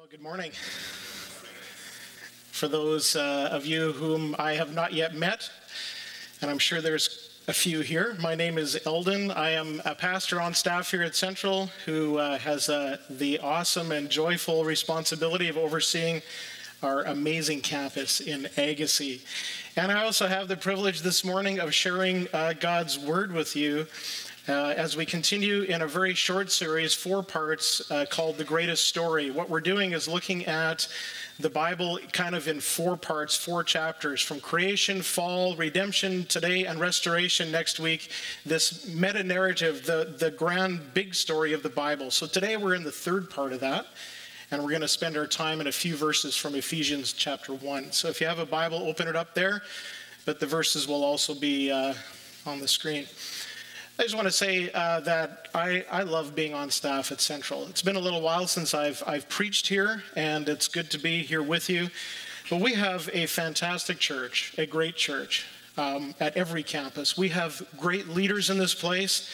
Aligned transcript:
Well, 0.00 0.08
good 0.10 0.22
morning. 0.22 0.52
For 2.52 2.68
those 2.68 3.16
uh, 3.16 3.50
of 3.52 3.66
you 3.66 3.92
whom 3.92 4.34
I 4.38 4.54
have 4.54 4.72
not 4.72 4.94
yet 4.94 5.14
met, 5.14 5.50
and 6.40 6.50
I'm 6.50 6.58
sure 6.58 6.80
there's 6.80 7.38
a 7.46 7.52
few 7.52 7.80
here, 7.80 8.16
my 8.18 8.34
name 8.34 8.56
is 8.56 8.80
Eldon. 8.86 9.30
I 9.30 9.50
am 9.50 9.82
a 9.84 9.94
pastor 9.94 10.40
on 10.40 10.54
staff 10.54 10.90
here 10.90 11.02
at 11.02 11.14
Central 11.14 11.66
who 11.84 12.16
uh, 12.16 12.38
has 12.38 12.70
uh, 12.70 12.96
the 13.10 13.40
awesome 13.40 13.92
and 13.92 14.08
joyful 14.08 14.64
responsibility 14.64 15.50
of 15.50 15.58
overseeing 15.58 16.22
our 16.82 17.02
amazing 17.02 17.60
campus 17.60 18.20
in 18.20 18.48
Agassiz. 18.56 19.22
And 19.76 19.92
I 19.92 20.02
also 20.02 20.28
have 20.28 20.48
the 20.48 20.56
privilege 20.56 21.02
this 21.02 21.26
morning 21.26 21.60
of 21.60 21.74
sharing 21.74 22.26
uh, 22.32 22.54
God's 22.58 22.98
word 22.98 23.32
with 23.32 23.54
you 23.54 23.86
uh, 24.48 24.74
as 24.76 24.96
we 24.96 25.04
continue 25.04 25.62
in 25.62 25.82
a 25.82 25.86
very 25.86 26.14
short 26.14 26.50
series, 26.50 26.94
four 26.94 27.22
parts, 27.22 27.90
uh, 27.90 28.06
called 28.08 28.38
The 28.38 28.44
Greatest 28.44 28.88
Story. 28.88 29.30
What 29.30 29.50
we're 29.50 29.60
doing 29.60 29.92
is 29.92 30.08
looking 30.08 30.46
at 30.46 30.88
the 31.38 31.50
Bible 31.50 31.98
kind 32.12 32.34
of 32.34 32.48
in 32.48 32.60
four 32.60 32.96
parts, 32.96 33.36
four 33.36 33.62
chapters 33.62 34.20
from 34.20 34.40
creation, 34.40 35.02
fall, 35.02 35.56
redemption 35.56 36.24
today, 36.26 36.64
and 36.64 36.80
restoration 36.80 37.50
next 37.50 37.78
week. 37.80 38.10
This 38.44 38.88
meta 38.88 39.22
narrative, 39.22 39.84
the, 39.84 40.14
the 40.18 40.30
grand 40.30 40.94
big 40.94 41.14
story 41.14 41.52
of 41.52 41.62
the 41.62 41.68
Bible. 41.68 42.10
So 42.10 42.26
today 42.26 42.56
we're 42.56 42.74
in 42.74 42.84
the 42.84 42.90
third 42.90 43.30
part 43.30 43.52
of 43.52 43.60
that. 43.60 43.86
And 44.52 44.60
we're 44.62 44.70
going 44.70 44.80
to 44.80 44.88
spend 44.88 45.16
our 45.16 45.28
time 45.28 45.60
in 45.60 45.68
a 45.68 45.72
few 45.72 45.94
verses 45.94 46.36
from 46.36 46.56
Ephesians 46.56 47.12
chapter 47.12 47.54
1. 47.54 47.92
So 47.92 48.08
if 48.08 48.20
you 48.20 48.26
have 48.26 48.40
a 48.40 48.46
Bible, 48.46 48.78
open 48.78 49.06
it 49.06 49.14
up 49.14 49.32
there. 49.32 49.62
But 50.24 50.40
the 50.40 50.46
verses 50.46 50.88
will 50.88 51.04
also 51.04 51.34
be 51.34 51.70
uh, 51.70 51.94
on 52.46 52.58
the 52.58 52.68
screen. 52.68 53.06
I 54.00 54.04
just 54.04 54.14
want 54.14 54.28
to 54.28 54.32
say 54.32 54.70
uh, 54.72 55.00
that 55.00 55.48
I, 55.54 55.84
I 55.90 56.04
love 56.04 56.34
being 56.34 56.54
on 56.54 56.70
staff 56.70 57.12
at 57.12 57.20
Central. 57.20 57.66
It's 57.66 57.82
been 57.82 57.96
a 57.96 58.00
little 58.00 58.22
while 58.22 58.46
since 58.46 58.72
I've, 58.72 59.04
I've 59.06 59.28
preached 59.28 59.68
here, 59.68 60.02
and 60.16 60.48
it's 60.48 60.68
good 60.68 60.90
to 60.92 60.98
be 60.98 61.22
here 61.22 61.42
with 61.42 61.68
you. 61.68 61.90
But 62.48 62.62
we 62.62 62.72
have 62.72 63.10
a 63.12 63.26
fantastic 63.26 63.98
church, 63.98 64.54
a 64.56 64.64
great 64.64 64.96
church 64.96 65.44
um, 65.76 66.14
at 66.18 66.34
every 66.34 66.62
campus. 66.62 67.18
We 67.18 67.28
have 67.28 67.62
great 67.76 68.08
leaders 68.08 68.48
in 68.48 68.56
this 68.56 68.74
place, 68.74 69.28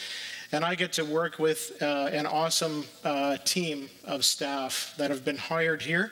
and 0.51 0.65
I 0.65 0.75
get 0.75 0.95
to 0.95 1.05
work 1.05 1.39
with 1.39 1.81
uh, 1.81 2.11
an 2.11 2.27
awesome 2.27 2.87
uh, 3.05 3.37
team 3.45 3.89
of 4.05 4.25
staff 4.25 4.95
that 4.99 5.11
have 5.11 5.25
been 5.25 5.39
hired 5.39 5.81
here. 5.81 6.11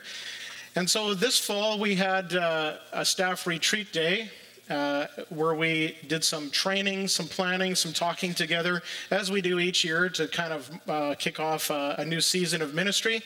And 0.77 0.89
so 0.89 1.13
this 1.13 1.37
fall, 1.37 1.77
we 1.77 1.95
had 1.95 2.33
uh, 2.33 2.77
a 2.93 3.03
staff 3.03 3.47
retreat 3.47 3.91
day 3.91 4.31
uh, 4.69 5.07
where 5.29 5.53
we 5.53 5.97
did 6.07 6.23
some 6.23 6.49
training, 6.49 7.07
some 7.07 7.27
planning, 7.27 7.75
some 7.75 7.93
talking 7.93 8.33
together, 8.33 8.81
as 9.11 9.31
we 9.31 9.41
do 9.41 9.59
each 9.59 9.83
year 9.83 10.09
to 10.09 10.27
kind 10.27 10.53
of 10.53 10.71
uh, 10.87 11.15
kick 11.17 11.39
off 11.39 11.69
a, 11.69 11.95
a 11.99 12.05
new 12.05 12.21
season 12.21 12.61
of 12.61 12.73
ministry. 12.73 13.21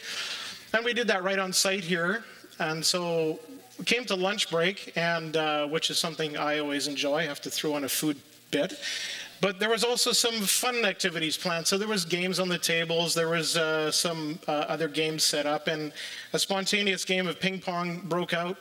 And 0.73 0.85
we 0.85 0.93
did 0.93 1.07
that 1.07 1.23
right 1.23 1.39
on 1.39 1.53
site 1.53 1.83
here. 1.83 2.23
And 2.59 2.83
so 2.83 3.39
we 3.77 3.85
came 3.85 4.03
to 4.05 4.15
lunch 4.15 4.49
break, 4.49 4.91
and 4.95 5.37
uh, 5.37 5.67
which 5.67 5.89
is 5.89 5.97
something 5.97 6.37
I 6.37 6.59
always 6.59 6.87
enjoy. 6.87 7.17
I 7.17 7.23
have 7.23 7.41
to 7.41 7.49
throw 7.49 7.77
in 7.77 7.85
a 7.85 7.89
food 7.89 8.17
bit. 8.51 8.77
But 9.41 9.59
there 9.59 9.69
was 9.69 9.85
also 9.85 10.11
some 10.11 10.33
fun 10.41 10.83
activities 10.83 11.37
planned. 11.37 11.65
So 11.65 11.77
there 11.77 11.87
was 11.87 12.03
games 12.03 12.39
on 12.39 12.49
the 12.49 12.57
tables. 12.57 13.13
There 13.13 13.29
was 13.29 13.55
uh, 13.55 13.89
some 13.89 14.37
uh, 14.47 14.51
other 14.51 14.89
games 14.89 15.23
set 15.23 15.45
up, 15.45 15.67
and 15.67 15.93
a 16.33 16.39
spontaneous 16.39 17.05
game 17.05 17.25
of 17.25 17.39
ping 17.39 17.61
pong 17.61 18.01
broke 18.01 18.33
out. 18.33 18.57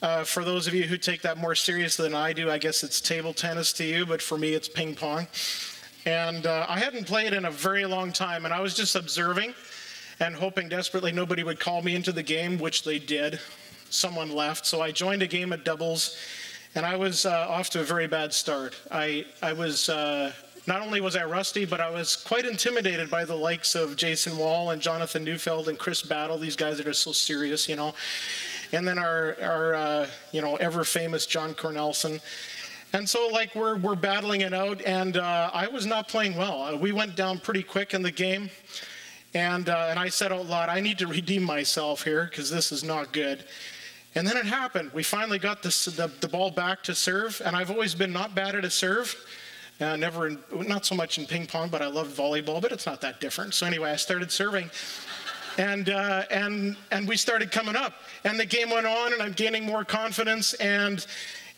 Uh, 0.00 0.22
for 0.22 0.44
those 0.44 0.68
of 0.68 0.74
you 0.74 0.84
who 0.84 0.96
take 0.96 1.22
that 1.22 1.36
more 1.38 1.56
seriously 1.56 2.04
than 2.04 2.14
I 2.14 2.32
do, 2.32 2.50
I 2.50 2.58
guess 2.58 2.84
it's 2.84 3.00
table 3.00 3.32
tennis 3.32 3.72
to 3.74 3.84
you, 3.84 4.06
but 4.06 4.22
for 4.22 4.38
me, 4.38 4.54
it's 4.54 4.68
ping 4.68 4.94
pong. 4.94 5.26
And 6.06 6.46
uh, 6.46 6.66
I 6.68 6.78
hadn't 6.78 7.06
played 7.06 7.32
in 7.32 7.46
a 7.46 7.50
very 7.50 7.84
long 7.84 8.12
time, 8.12 8.44
and 8.44 8.54
I 8.54 8.60
was 8.60 8.74
just 8.74 8.94
observing 8.94 9.54
and 10.20 10.36
hoping 10.36 10.68
desperately 10.68 11.10
nobody 11.10 11.42
would 11.42 11.58
call 11.58 11.82
me 11.82 11.96
into 11.96 12.12
the 12.12 12.22
game, 12.22 12.58
which 12.58 12.84
they 12.84 13.00
did. 13.00 13.40
Someone 13.90 14.30
left, 14.30 14.66
so 14.66 14.80
I 14.80 14.92
joined 14.92 15.22
a 15.22 15.26
game 15.26 15.52
of 15.52 15.64
doubles, 15.64 16.16
and 16.76 16.86
I 16.86 16.94
was 16.94 17.26
uh, 17.26 17.46
off 17.48 17.70
to 17.70 17.80
a 17.80 17.84
very 17.84 18.06
bad 18.06 18.32
start. 18.32 18.76
I, 18.92 19.26
I 19.42 19.52
was 19.52 19.88
uh, 19.88 20.32
not 20.68 20.80
only 20.80 21.00
was 21.00 21.16
I 21.16 21.24
rusty, 21.24 21.64
but 21.64 21.80
I 21.80 21.90
was 21.90 22.14
quite 22.14 22.44
intimidated 22.44 23.10
by 23.10 23.24
the 23.24 23.34
likes 23.34 23.74
of 23.74 23.96
Jason 23.96 24.36
Wall 24.38 24.70
and 24.70 24.80
Jonathan 24.80 25.24
Neufeld 25.24 25.68
and 25.68 25.78
Chris 25.78 26.02
Battle, 26.02 26.38
these 26.38 26.56
guys 26.56 26.76
that 26.76 26.86
are 26.86 26.92
so 26.92 27.10
serious, 27.10 27.68
you 27.68 27.74
know 27.74 27.94
and 28.72 28.86
then 28.86 28.98
our, 28.98 29.36
our 29.40 29.74
uh, 29.74 30.06
you 30.32 30.40
know, 30.40 30.56
ever 30.56 30.84
famous 30.84 31.26
John 31.26 31.54
Cornelson. 31.54 32.20
And 32.92 33.08
so, 33.08 33.28
like, 33.28 33.54
we're, 33.54 33.76
we're 33.76 33.94
battling 33.94 34.40
it 34.40 34.54
out, 34.54 34.80
and 34.82 35.18
uh, 35.18 35.50
I 35.52 35.68
was 35.68 35.84
not 35.84 36.08
playing 36.08 36.36
well. 36.36 36.62
Uh, 36.62 36.76
we 36.76 36.92
went 36.92 37.16
down 37.16 37.38
pretty 37.38 37.62
quick 37.62 37.92
in 37.92 38.02
the 38.02 38.10
game, 38.10 38.48
and, 39.34 39.68
uh, 39.68 39.88
and 39.90 39.98
I 39.98 40.08
said 40.08 40.32
out 40.32 40.46
loud, 40.46 40.70
I 40.70 40.80
need 40.80 40.98
to 40.98 41.06
redeem 41.06 41.42
myself 41.42 42.02
here 42.02 42.24
because 42.30 42.50
this 42.50 42.72
is 42.72 42.82
not 42.82 43.12
good. 43.12 43.44
And 44.14 44.26
then 44.26 44.38
it 44.38 44.46
happened. 44.46 44.90
We 44.94 45.02
finally 45.02 45.38
got 45.38 45.62
this, 45.62 45.84
the, 45.84 46.10
the 46.20 46.28
ball 46.28 46.50
back 46.50 46.82
to 46.84 46.94
serve, 46.94 47.42
and 47.44 47.54
I've 47.54 47.70
always 47.70 47.94
been 47.94 48.12
not 48.12 48.34
bad 48.34 48.54
at 48.54 48.64
a 48.64 48.70
serve. 48.70 49.14
Uh, 49.80 49.94
never, 49.94 50.26
in, 50.26 50.38
not 50.52 50.86
so 50.86 50.94
much 50.94 51.18
in 51.18 51.26
ping 51.26 51.46
pong, 51.46 51.68
but 51.68 51.82
I 51.82 51.86
love 51.88 52.08
volleyball, 52.08 52.60
but 52.60 52.72
it's 52.72 52.86
not 52.86 53.00
that 53.02 53.20
different. 53.20 53.54
So 53.54 53.66
anyway, 53.66 53.90
I 53.90 53.96
started 53.96 54.32
serving, 54.32 54.70
and, 55.58 55.90
uh, 55.90 56.22
and, 56.30 56.76
and 56.92 57.06
we 57.06 57.16
started 57.16 57.50
coming 57.50 57.76
up. 57.76 57.92
And 58.24 58.38
the 58.38 58.46
game 58.46 58.70
went 58.70 58.86
on, 58.86 59.12
and 59.12 59.20
I'm 59.20 59.32
gaining 59.32 59.66
more 59.66 59.84
confidence, 59.84 60.54
and, 60.54 61.04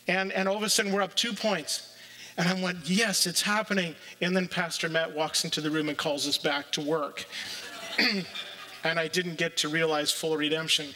and, 0.07 0.31
and 0.31 0.49
all 0.49 0.57
of 0.57 0.63
a 0.63 0.69
sudden 0.69 0.91
we're 0.91 1.03
up 1.03 1.15
two 1.15 1.33
points. 1.33 1.95
And 2.37 2.49
I 2.49 2.61
went, 2.61 2.89
yes, 2.89 3.27
it's 3.27 3.41
happening. 3.41 3.93
And 4.19 4.35
then 4.35 4.47
Pastor 4.47 4.89
Matt 4.89 5.15
walks 5.15 5.45
into 5.45 5.61
the 5.61 5.69
room 5.69 5.87
and 5.87 5.97
calls 5.97 6.27
us 6.27 6.37
back 6.37 6.71
to 6.71 6.81
work. 6.81 7.25
and 8.83 8.99
I 8.99 9.07
didn't 9.07 9.37
get 9.37 9.55
to 9.57 9.69
realize 9.69 10.11
full 10.11 10.35
redemption. 10.35 10.87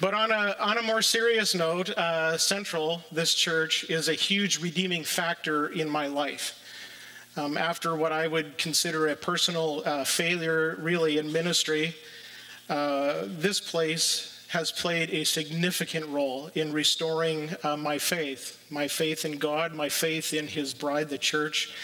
But 0.00 0.14
on 0.14 0.30
a, 0.30 0.56
on 0.60 0.78
a 0.78 0.82
more 0.82 1.02
serious 1.02 1.54
note, 1.54 1.90
uh, 1.90 2.38
Central, 2.38 3.02
this 3.10 3.34
church, 3.34 3.90
is 3.90 4.08
a 4.08 4.14
huge 4.14 4.62
redeeming 4.62 5.04
factor 5.04 5.68
in 5.68 5.88
my 5.88 6.06
life 6.06 6.59
um, 7.40 7.56
after 7.56 7.96
what 7.96 8.12
I 8.12 8.28
would 8.28 8.58
consider 8.58 9.08
a 9.08 9.16
personal 9.16 9.82
uh, 9.86 10.04
failure, 10.04 10.76
really, 10.80 11.16
in 11.16 11.32
ministry, 11.32 11.96
uh, 12.68 13.22
this 13.26 13.60
place 13.60 14.44
has 14.48 14.70
played 14.70 15.10
a 15.10 15.24
significant 15.24 16.06
role 16.08 16.50
in 16.54 16.72
restoring 16.72 17.50
uh, 17.62 17.76
my 17.76 17.98
faith 17.98 18.58
my 18.68 18.86
faith 18.86 19.24
in 19.24 19.38
God, 19.38 19.74
my 19.74 19.88
faith 19.88 20.34
in 20.34 20.46
His 20.46 20.74
bride, 20.74 21.08
the 21.08 21.18
church, 21.18 21.74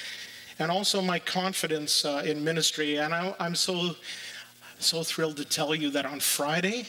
and 0.59 0.71
also 0.71 1.01
my 1.01 1.19
confidence 1.19 2.05
uh, 2.05 2.23
in 2.25 2.45
ministry. 2.45 2.99
And 2.99 3.15
I, 3.15 3.35
I'm 3.41 3.55
so, 3.55 3.97
so 4.79 5.03
thrilled 5.03 5.39
to 5.39 5.45
tell 5.45 5.75
you 5.75 5.91
that 5.91 6.07
on 6.07 6.21
Friday, 6.21 6.87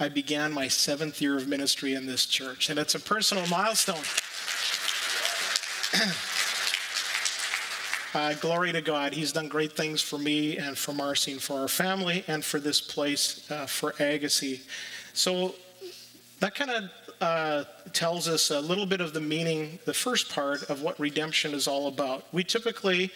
I 0.00 0.08
began 0.08 0.52
my 0.52 0.68
seventh 0.68 1.20
year 1.20 1.36
of 1.36 1.46
ministry 1.46 1.94
in 1.94 2.06
this 2.06 2.26
church, 2.26 2.70
and 2.70 2.78
it's 2.78 2.94
a 2.94 3.00
personal 3.00 3.46
milestone. 3.46 4.02
Uh, 8.16 8.32
glory 8.32 8.72
to 8.72 8.80
God. 8.80 9.12
He's 9.12 9.30
done 9.30 9.46
great 9.46 9.72
things 9.72 10.00
for 10.00 10.16
me 10.16 10.56
and 10.56 10.78
for 10.78 10.94
Marcy 10.94 11.32
and 11.32 11.42
for 11.42 11.60
our 11.60 11.68
family 11.68 12.24
and 12.26 12.42
for 12.42 12.58
this 12.58 12.80
place, 12.80 13.50
uh, 13.50 13.66
for 13.66 13.92
Agassiz. 14.00 14.66
So 15.12 15.54
that 16.40 16.54
kind 16.54 16.70
of 16.70 16.84
uh, 17.20 17.64
tells 17.92 18.26
us 18.26 18.50
a 18.50 18.58
little 18.58 18.86
bit 18.86 19.02
of 19.02 19.12
the 19.12 19.20
meaning, 19.20 19.78
the 19.84 19.92
first 19.92 20.30
part 20.32 20.62
of 20.70 20.80
what 20.80 20.98
redemption 20.98 21.52
is 21.52 21.68
all 21.68 21.88
about. 21.88 22.24
We 22.32 22.42
typically 22.42 23.10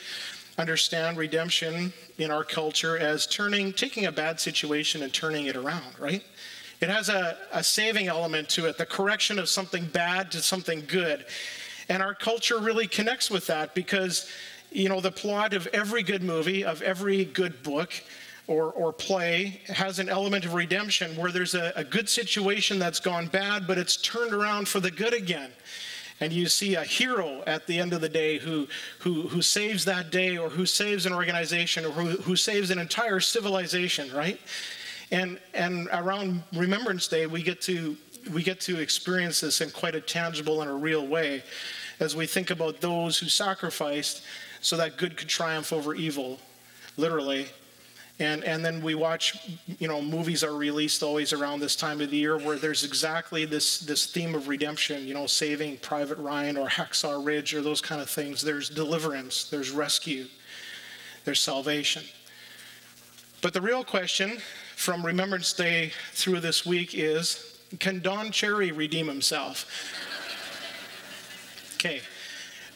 understand 0.58 1.16
redemption 1.16 1.94
in 2.18 2.30
our 2.30 2.44
culture 2.44 2.98
as 2.98 3.26
turning, 3.26 3.72
taking 3.72 4.04
a 4.04 4.12
bad 4.12 4.38
situation 4.38 5.02
and 5.02 5.14
turning 5.14 5.46
it 5.46 5.56
around, 5.56 5.98
right? 5.98 6.22
It 6.82 6.90
has 6.90 7.08
a, 7.08 7.38
a 7.52 7.64
saving 7.64 8.08
element 8.08 8.50
to 8.50 8.66
it, 8.66 8.76
the 8.76 8.84
correction 8.84 9.38
of 9.38 9.48
something 9.48 9.86
bad 9.86 10.30
to 10.32 10.42
something 10.42 10.84
good. 10.86 11.24
And 11.88 12.02
our 12.02 12.14
culture 12.14 12.58
really 12.58 12.86
connects 12.86 13.30
with 13.30 13.46
that 13.46 13.74
because 13.74 14.30
you 14.70 14.88
know, 14.88 15.00
the 15.00 15.10
plot 15.10 15.54
of 15.54 15.66
every 15.68 16.02
good 16.02 16.22
movie, 16.22 16.64
of 16.64 16.82
every 16.82 17.24
good 17.24 17.62
book 17.62 17.92
or, 18.46 18.72
or 18.72 18.92
play 18.92 19.60
has 19.66 19.98
an 19.98 20.08
element 20.08 20.44
of 20.44 20.54
redemption 20.54 21.16
where 21.16 21.30
there's 21.30 21.54
a, 21.54 21.72
a 21.76 21.84
good 21.84 22.08
situation 22.08 22.78
that's 22.78 23.00
gone 23.00 23.26
bad, 23.26 23.66
but 23.66 23.78
it's 23.78 23.96
turned 23.96 24.32
around 24.32 24.68
for 24.68 24.80
the 24.80 24.90
good 24.90 25.14
again 25.14 25.50
and 26.20 26.32
you 26.32 26.46
see 26.46 26.74
a 26.74 26.84
hero 26.84 27.42
at 27.46 27.66
the 27.66 27.78
end 27.78 27.92
of 27.92 28.02
the 28.02 28.08
day 28.08 28.38
who, 28.38 28.68
who, 29.00 29.22
who 29.28 29.40
saves 29.40 29.86
that 29.86 30.10
day 30.10 30.36
or 30.36 30.50
who 30.50 30.66
saves 30.66 31.06
an 31.06 31.14
organization 31.14 31.84
or 31.84 31.90
who, 31.90 32.10
who 32.22 32.36
saves 32.36 32.70
an 32.70 32.78
entire 32.78 33.20
civilization, 33.20 34.12
right? 34.14 34.38
And, 35.10 35.40
and 35.54 35.88
around 35.92 36.42
Remembrance 36.52 37.08
Day, 37.08 37.26
we 37.26 37.42
get, 37.42 37.60
to, 37.62 37.96
we 38.32 38.42
get 38.42 38.60
to 38.60 38.78
experience 38.78 39.40
this 39.40 39.62
in 39.62 39.70
quite 39.70 39.94
a 39.94 40.00
tangible 40.00 40.60
and 40.60 40.70
a 40.70 40.74
real 40.74 41.06
way 41.06 41.42
as 42.00 42.14
we 42.14 42.26
think 42.26 42.50
about 42.50 42.80
those 42.80 43.18
who 43.18 43.28
sacrificed 43.28 44.22
so 44.60 44.76
that 44.76 44.96
good 44.96 45.16
could 45.16 45.28
triumph 45.28 45.72
over 45.72 45.94
evil, 45.94 46.38
literally. 46.96 47.46
And, 48.18 48.44
and 48.44 48.62
then 48.62 48.82
we 48.82 48.94
watch, 48.94 49.48
you 49.78 49.88
know, 49.88 50.02
movies 50.02 50.44
are 50.44 50.54
released 50.54 51.02
always 51.02 51.32
around 51.32 51.60
this 51.60 51.74
time 51.74 52.02
of 52.02 52.10
the 52.10 52.18
year 52.18 52.36
where 52.36 52.56
there's 52.56 52.84
exactly 52.84 53.46
this, 53.46 53.80
this 53.80 54.04
theme 54.04 54.34
of 54.34 54.46
redemption, 54.46 55.06
you 55.06 55.14
know, 55.14 55.26
saving 55.26 55.78
Private 55.78 56.18
Ryan 56.18 56.58
or 56.58 56.68
Hacksaw 56.68 57.24
Ridge 57.24 57.54
or 57.54 57.62
those 57.62 57.80
kind 57.80 57.98
of 58.00 58.10
things. 58.10 58.42
There's 58.42 58.68
deliverance, 58.68 59.44
there's 59.48 59.70
rescue, 59.70 60.26
there's 61.24 61.40
salvation. 61.40 62.02
But 63.40 63.54
the 63.54 63.62
real 63.62 63.84
question 63.84 64.36
from 64.76 65.04
Remembrance 65.04 65.54
Day 65.54 65.92
through 66.12 66.40
this 66.40 66.66
week 66.66 66.94
is 66.94 67.58
can 67.78 68.00
Don 68.00 68.32
Cherry 68.32 68.70
redeem 68.70 69.06
himself? 69.06 69.66
okay. 71.76 72.02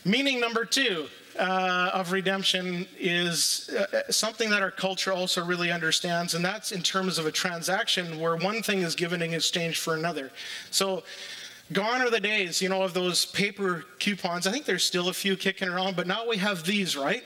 Meaning 0.06 0.40
number 0.40 0.64
two 0.64 1.08
uh, 1.38 1.90
of 1.92 2.12
redemption 2.12 2.86
is 2.98 3.70
uh, 3.70 4.10
something 4.10 4.50
that 4.50 4.62
our 4.62 4.70
culture 4.70 5.12
also 5.12 5.44
really 5.44 5.70
understands, 5.70 6.34
and 6.34 6.44
that's 6.44 6.72
in 6.72 6.82
terms 6.82 7.18
of 7.18 7.26
a 7.26 7.32
transaction 7.32 8.20
where 8.20 8.36
one 8.36 8.62
thing 8.62 8.80
is 8.80 8.94
given 8.94 9.22
in 9.22 9.34
exchange 9.34 9.80
for 9.80 9.94
another. 9.94 10.30
So, 10.70 11.02
gone 11.72 12.02
are 12.02 12.10
the 12.10 12.20
days, 12.20 12.60
you 12.60 12.68
know, 12.68 12.82
of 12.82 12.94
those 12.94 13.26
paper 13.26 13.84
coupons. 13.98 14.46
I 14.46 14.52
think 14.52 14.64
there's 14.64 14.84
still 14.84 15.08
a 15.08 15.14
few 15.14 15.36
kicking 15.36 15.68
around, 15.68 15.96
but 15.96 16.06
now 16.06 16.28
we 16.28 16.36
have 16.36 16.64
these, 16.64 16.96
right? 16.96 17.24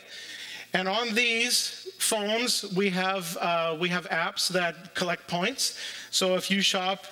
And 0.75 0.89
on 0.89 1.15
these 1.15 1.89
phones, 1.99 2.65
we 2.77 2.91
have 2.91 3.37
uh, 3.39 3.77
we 3.79 3.89
have 3.89 4.09
apps 4.11 4.49
that 4.49 4.95
collect 4.95 5.27
points. 5.29 5.79
So 6.11 6.37
if 6.37 6.51
you 6.51 6.61
shop, 6.61 7.05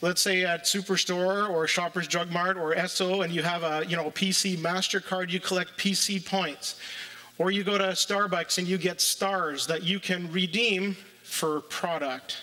let's 0.00 0.20
say 0.20 0.44
at 0.44 0.64
Superstore 0.64 1.50
or 1.50 1.66
Shoppers 1.66 2.06
Drug 2.06 2.30
Mart 2.30 2.56
or 2.56 2.74
Esso, 2.74 3.24
and 3.24 3.32
you 3.32 3.42
have 3.42 3.62
a 3.62 3.84
you 3.86 3.96
know 3.96 4.10
PC 4.10 4.56
Mastercard, 4.56 5.30
you 5.30 5.40
collect 5.40 5.76
PC 5.78 6.24
points. 6.24 6.78
Or 7.36 7.50
you 7.50 7.64
go 7.64 7.76
to 7.76 7.84
Starbucks 7.84 8.58
and 8.58 8.68
you 8.68 8.78
get 8.78 9.00
stars 9.00 9.66
that 9.66 9.82
you 9.82 9.98
can 9.98 10.30
redeem 10.30 10.96
for 11.24 11.62
product. 11.62 12.36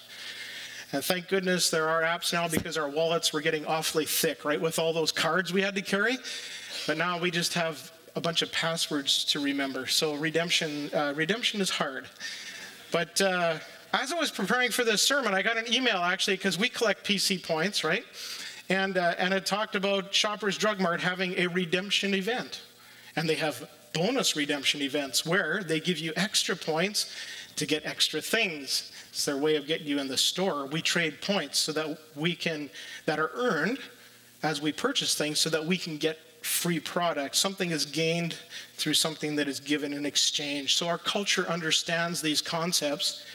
And 0.91 1.01
thank 1.01 1.29
goodness 1.29 1.69
there 1.69 1.87
are 1.87 2.01
apps 2.01 2.33
now 2.33 2.49
because 2.49 2.77
our 2.77 2.89
wallets 2.89 3.31
were 3.31 3.39
getting 3.39 3.65
awfully 3.65 4.05
thick, 4.05 4.43
right, 4.43 4.59
with 4.59 4.77
all 4.77 4.91
those 4.91 5.13
cards 5.13 5.53
we 5.53 5.61
had 5.61 5.75
to 5.75 5.81
carry. 5.81 6.17
But 6.87 6.97
now 6.97 7.17
we 7.17 7.31
just 7.31 7.53
have 7.53 7.91
a 8.17 8.21
bunch 8.21 8.41
of 8.41 8.51
passwords 8.51 9.23
to 9.25 9.39
remember. 9.39 9.87
So 9.87 10.15
redemption, 10.15 10.93
uh, 10.93 11.13
redemption 11.15 11.61
is 11.61 11.69
hard. 11.69 12.07
But 12.91 13.21
uh, 13.21 13.59
as 13.93 14.11
I 14.11 14.15
was 14.17 14.31
preparing 14.31 14.71
for 14.71 14.83
this 14.83 15.01
sermon, 15.01 15.33
I 15.33 15.41
got 15.41 15.57
an 15.57 15.71
email 15.71 15.97
actually 15.97 16.37
because 16.37 16.57
we 16.57 16.69
collect 16.69 17.05
PC 17.05 17.43
points, 17.43 17.83
right? 17.83 18.05
And 18.69 18.97
uh, 18.97 19.15
and 19.17 19.33
it 19.33 19.45
talked 19.45 19.75
about 19.75 20.13
Shoppers 20.13 20.57
Drug 20.57 20.79
Mart 20.79 21.01
having 21.01 21.37
a 21.37 21.47
redemption 21.47 22.13
event, 22.13 22.61
and 23.15 23.27
they 23.27 23.35
have 23.35 23.69
bonus 23.93 24.35
redemption 24.35 24.81
events 24.81 25.25
where 25.25 25.63
they 25.63 25.79
give 25.79 25.97
you 25.97 26.13
extra 26.15 26.55
points 26.55 27.13
to 27.57 27.65
get 27.65 27.85
extra 27.85 28.21
things. 28.21 28.91
It's 29.09 29.25
their 29.25 29.37
way 29.37 29.57
of 29.57 29.67
getting 29.67 29.87
you 29.87 29.99
in 29.99 30.07
the 30.07 30.17
store. 30.17 30.67
We 30.67 30.81
trade 30.81 31.21
points 31.21 31.59
so 31.59 31.73
that 31.73 31.97
we 32.15 32.33
can 32.33 32.69
that 33.05 33.19
are 33.19 33.31
earned 33.33 33.79
as 34.43 34.61
we 34.61 34.71
purchase 34.71 35.15
things 35.15 35.39
so 35.39 35.49
that 35.49 35.65
we 35.65 35.77
can 35.77 35.97
get 35.97 36.17
free 36.41 36.79
product. 36.79 37.35
Something 37.35 37.71
is 37.71 37.85
gained 37.85 38.35
through 38.75 38.95
something 38.95 39.35
that 39.35 39.47
is 39.47 39.59
given 39.59 39.93
in 39.93 40.05
exchange. 40.05 40.75
So 40.75 40.87
our 40.87 40.97
culture 40.97 41.47
understands 41.47 42.21
these 42.21 42.41
concepts 42.41 43.25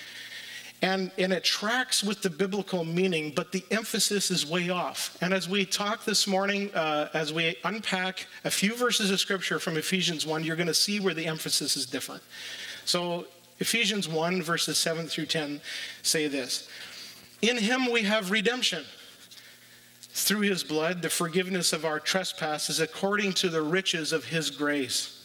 and, 0.83 1.11
and 1.17 1.33
it 1.33 1.43
tracks 1.43 2.05
with 2.05 2.23
the 2.23 2.29
biblical 2.31 2.85
meaning, 2.85 3.33
but 3.35 3.51
the 3.51 3.65
emphasis 3.71 4.31
is 4.31 4.47
way 4.47 4.69
off. 4.69 5.17
And 5.23 5.33
as 5.33 5.49
we 5.49 5.65
talk 5.65 6.05
this 6.05 6.27
morning, 6.27 6.71
uh, 6.75 7.09
as 7.15 7.33
we 7.33 7.57
unpack 7.65 8.27
a 8.45 8.51
few 8.51 8.77
verses 8.77 9.11
of 9.11 9.19
scripture 9.19 9.59
from 9.59 9.77
Ephesians 9.77 10.27
1, 10.27 10.45
you're 10.45 10.57
going 10.57 10.67
to 10.67 10.75
see 10.75 11.01
where 11.01 11.15
the 11.15 11.27
emphasis 11.27 11.77
is 11.77 11.87
different. 11.87 12.23
So, 12.85 13.27
Ephesians 13.59 14.07
1, 14.07 14.43
verses 14.43 14.77
7 14.77 15.07
through 15.07 15.27
10 15.27 15.61
say 16.03 16.29
this 16.29 16.69
In 17.41 17.57
him 17.57 17.91
we 17.91 18.03
have 18.03 18.31
redemption 18.31 18.85
through 20.01 20.41
his 20.41 20.63
blood 20.63 21.03
the 21.03 21.11
forgiveness 21.11 21.73
of 21.73 21.85
our 21.85 22.01
trespasses 22.01 22.81
according 22.81 23.33
to 23.35 23.49
the 23.49 23.63
riches 23.63 24.13
of 24.13 24.27
his 24.27 24.51
grace, 24.51 25.16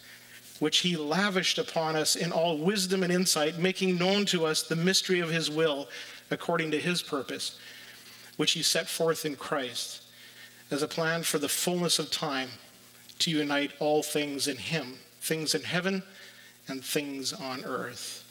which 0.61 0.81
he 0.81 0.95
lavished 0.95 1.57
upon 1.57 1.95
us 1.95 2.15
in 2.15 2.31
all 2.31 2.55
wisdom 2.55 3.01
and 3.01 3.11
insight, 3.11 3.57
making 3.57 3.97
known 3.97 4.25
to 4.25 4.45
us 4.45 4.61
the 4.61 4.75
mystery 4.75 5.19
of 5.19 5.31
his 5.31 5.49
will 5.49 5.89
according 6.29 6.69
to 6.69 6.79
his 6.79 7.01
purpose, 7.01 7.57
which 8.37 8.51
he 8.51 8.61
set 8.61 8.87
forth 8.87 9.25
in 9.25 9.35
Christ 9.35 10.03
as 10.69 10.83
a 10.83 10.87
plan 10.87 11.23
for 11.23 11.39
the 11.39 11.49
fullness 11.49 11.97
of 11.97 12.11
time 12.11 12.47
to 13.17 13.31
unite 13.31 13.71
all 13.79 14.03
things 14.03 14.47
in 14.47 14.55
him, 14.55 14.99
things 15.19 15.55
in 15.55 15.63
heaven 15.63 16.03
and 16.67 16.85
things 16.85 17.33
on 17.33 17.65
earth. 17.65 18.23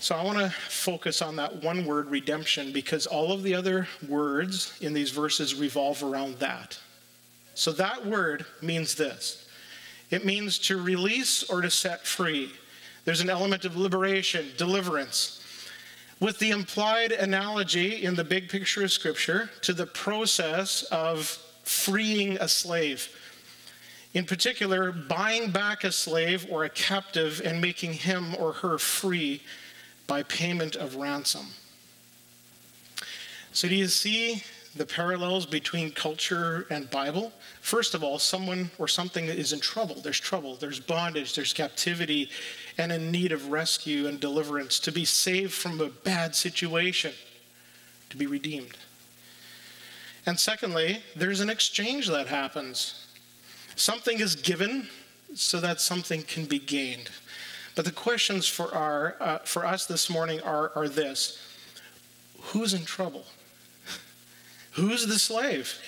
So 0.00 0.14
I 0.14 0.24
want 0.24 0.40
to 0.40 0.50
focus 0.50 1.22
on 1.22 1.36
that 1.36 1.62
one 1.64 1.86
word, 1.86 2.10
redemption, 2.10 2.70
because 2.70 3.06
all 3.06 3.32
of 3.32 3.42
the 3.42 3.54
other 3.54 3.88
words 4.06 4.76
in 4.82 4.92
these 4.92 5.10
verses 5.10 5.54
revolve 5.54 6.02
around 6.02 6.38
that. 6.40 6.78
So 7.54 7.72
that 7.72 8.04
word 8.04 8.44
means 8.60 8.94
this 8.94 9.43
it 10.10 10.24
means 10.24 10.58
to 10.60 10.80
release 10.80 11.42
or 11.44 11.60
to 11.60 11.70
set 11.70 12.06
free. 12.06 12.52
There's 13.04 13.20
an 13.20 13.30
element 13.30 13.64
of 13.64 13.76
liberation, 13.76 14.46
deliverance. 14.56 15.40
With 16.20 16.38
the 16.38 16.50
implied 16.50 17.12
analogy 17.12 18.04
in 18.04 18.14
the 18.14 18.24
big 18.24 18.48
picture 18.48 18.84
of 18.84 18.92
Scripture 18.92 19.50
to 19.62 19.72
the 19.72 19.86
process 19.86 20.82
of 20.84 21.26
freeing 21.64 22.38
a 22.38 22.48
slave. 22.48 23.08
In 24.14 24.24
particular, 24.24 24.92
buying 24.92 25.50
back 25.50 25.82
a 25.82 25.90
slave 25.90 26.46
or 26.50 26.64
a 26.64 26.70
captive 26.70 27.42
and 27.44 27.60
making 27.60 27.94
him 27.94 28.36
or 28.38 28.52
her 28.52 28.78
free 28.78 29.42
by 30.06 30.22
payment 30.22 30.76
of 30.76 30.96
ransom. 30.96 31.46
So, 33.52 33.68
do 33.68 33.74
you 33.74 33.88
see 33.88 34.42
the 34.76 34.86
parallels 34.86 35.46
between 35.46 35.92
culture 35.92 36.66
and 36.70 36.90
Bible? 36.90 37.32
First 37.60 37.94
of 37.94 38.02
all, 38.02 38.18
someone 38.18 38.70
or 38.78 38.88
something 38.88 39.26
is 39.26 39.52
in 39.52 39.60
trouble. 39.60 39.96
There's 39.96 40.20
trouble, 40.20 40.56
there's 40.56 40.80
bondage, 40.80 41.34
there's 41.34 41.52
captivity, 41.52 42.30
and 42.76 42.90
in 42.90 43.10
need 43.10 43.32
of 43.32 43.50
rescue 43.50 44.06
and 44.06 44.18
deliverance, 44.18 44.78
to 44.80 44.92
be 44.92 45.04
saved 45.04 45.52
from 45.52 45.80
a 45.80 45.88
bad 45.88 46.34
situation, 46.34 47.12
to 48.10 48.16
be 48.16 48.26
redeemed. 48.26 48.76
And 50.26 50.38
secondly, 50.40 51.02
there's 51.14 51.40
an 51.40 51.50
exchange 51.50 52.08
that 52.08 52.26
happens. 52.26 53.06
Something 53.76 54.20
is 54.20 54.34
given 54.34 54.88
so 55.34 55.60
that 55.60 55.80
something 55.80 56.22
can 56.22 56.46
be 56.46 56.58
gained. 56.58 57.10
But 57.74 57.84
the 57.84 57.92
questions 57.92 58.46
for, 58.46 58.74
our, 58.74 59.16
uh, 59.20 59.38
for 59.38 59.66
us 59.66 59.86
this 59.86 60.08
morning 60.08 60.40
are, 60.42 60.72
are 60.74 60.88
this 60.88 61.38
Who's 62.48 62.74
in 62.74 62.84
trouble? 62.84 63.24
Who's 64.74 65.06
the 65.06 65.18
slave? 65.18 65.78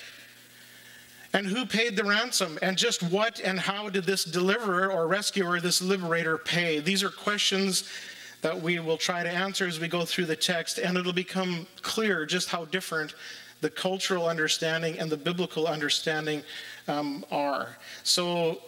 And 1.33 1.45
who 1.45 1.65
paid 1.65 1.95
the 1.95 2.03
ransom? 2.03 2.57
And 2.61 2.77
just 2.77 3.03
what 3.03 3.39
and 3.41 3.59
how 3.59 3.89
did 3.89 4.05
this 4.05 4.23
deliverer 4.23 4.91
or 4.91 5.07
rescuer, 5.07 5.59
this 5.59 5.81
liberator, 5.81 6.37
pay? 6.37 6.79
These 6.79 7.03
are 7.03 7.09
questions 7.09 7.89
that 8.41 8.59
we 8.61 8.79
will 8.79 8.97
try 8.97 9.23
to 9.23 9.29
answer 9.29 9.67
as 9.67 9.79
we 9.79 9.87
go 9.87 10.05
through 10.05 10.25
the 10.25 10.35
text, 10.35 10.77
and 10.77 10.97
it'll 10.97 11.11
become 11.13 11.67
clear 11.81 12.25
just 12.25 12.49
how 12.49 12.65
different 12.65 13.13
the 13.61 13.69
cultural 13.69 14.27
understanding 14.27 14.99
and 14.99 15.09
the 15.09 15.17
biblical 15.17 15.67
understanding 15.67 16.43
um, 16.87 17.25
are. 17.31 17.77
So, 18.03 18.61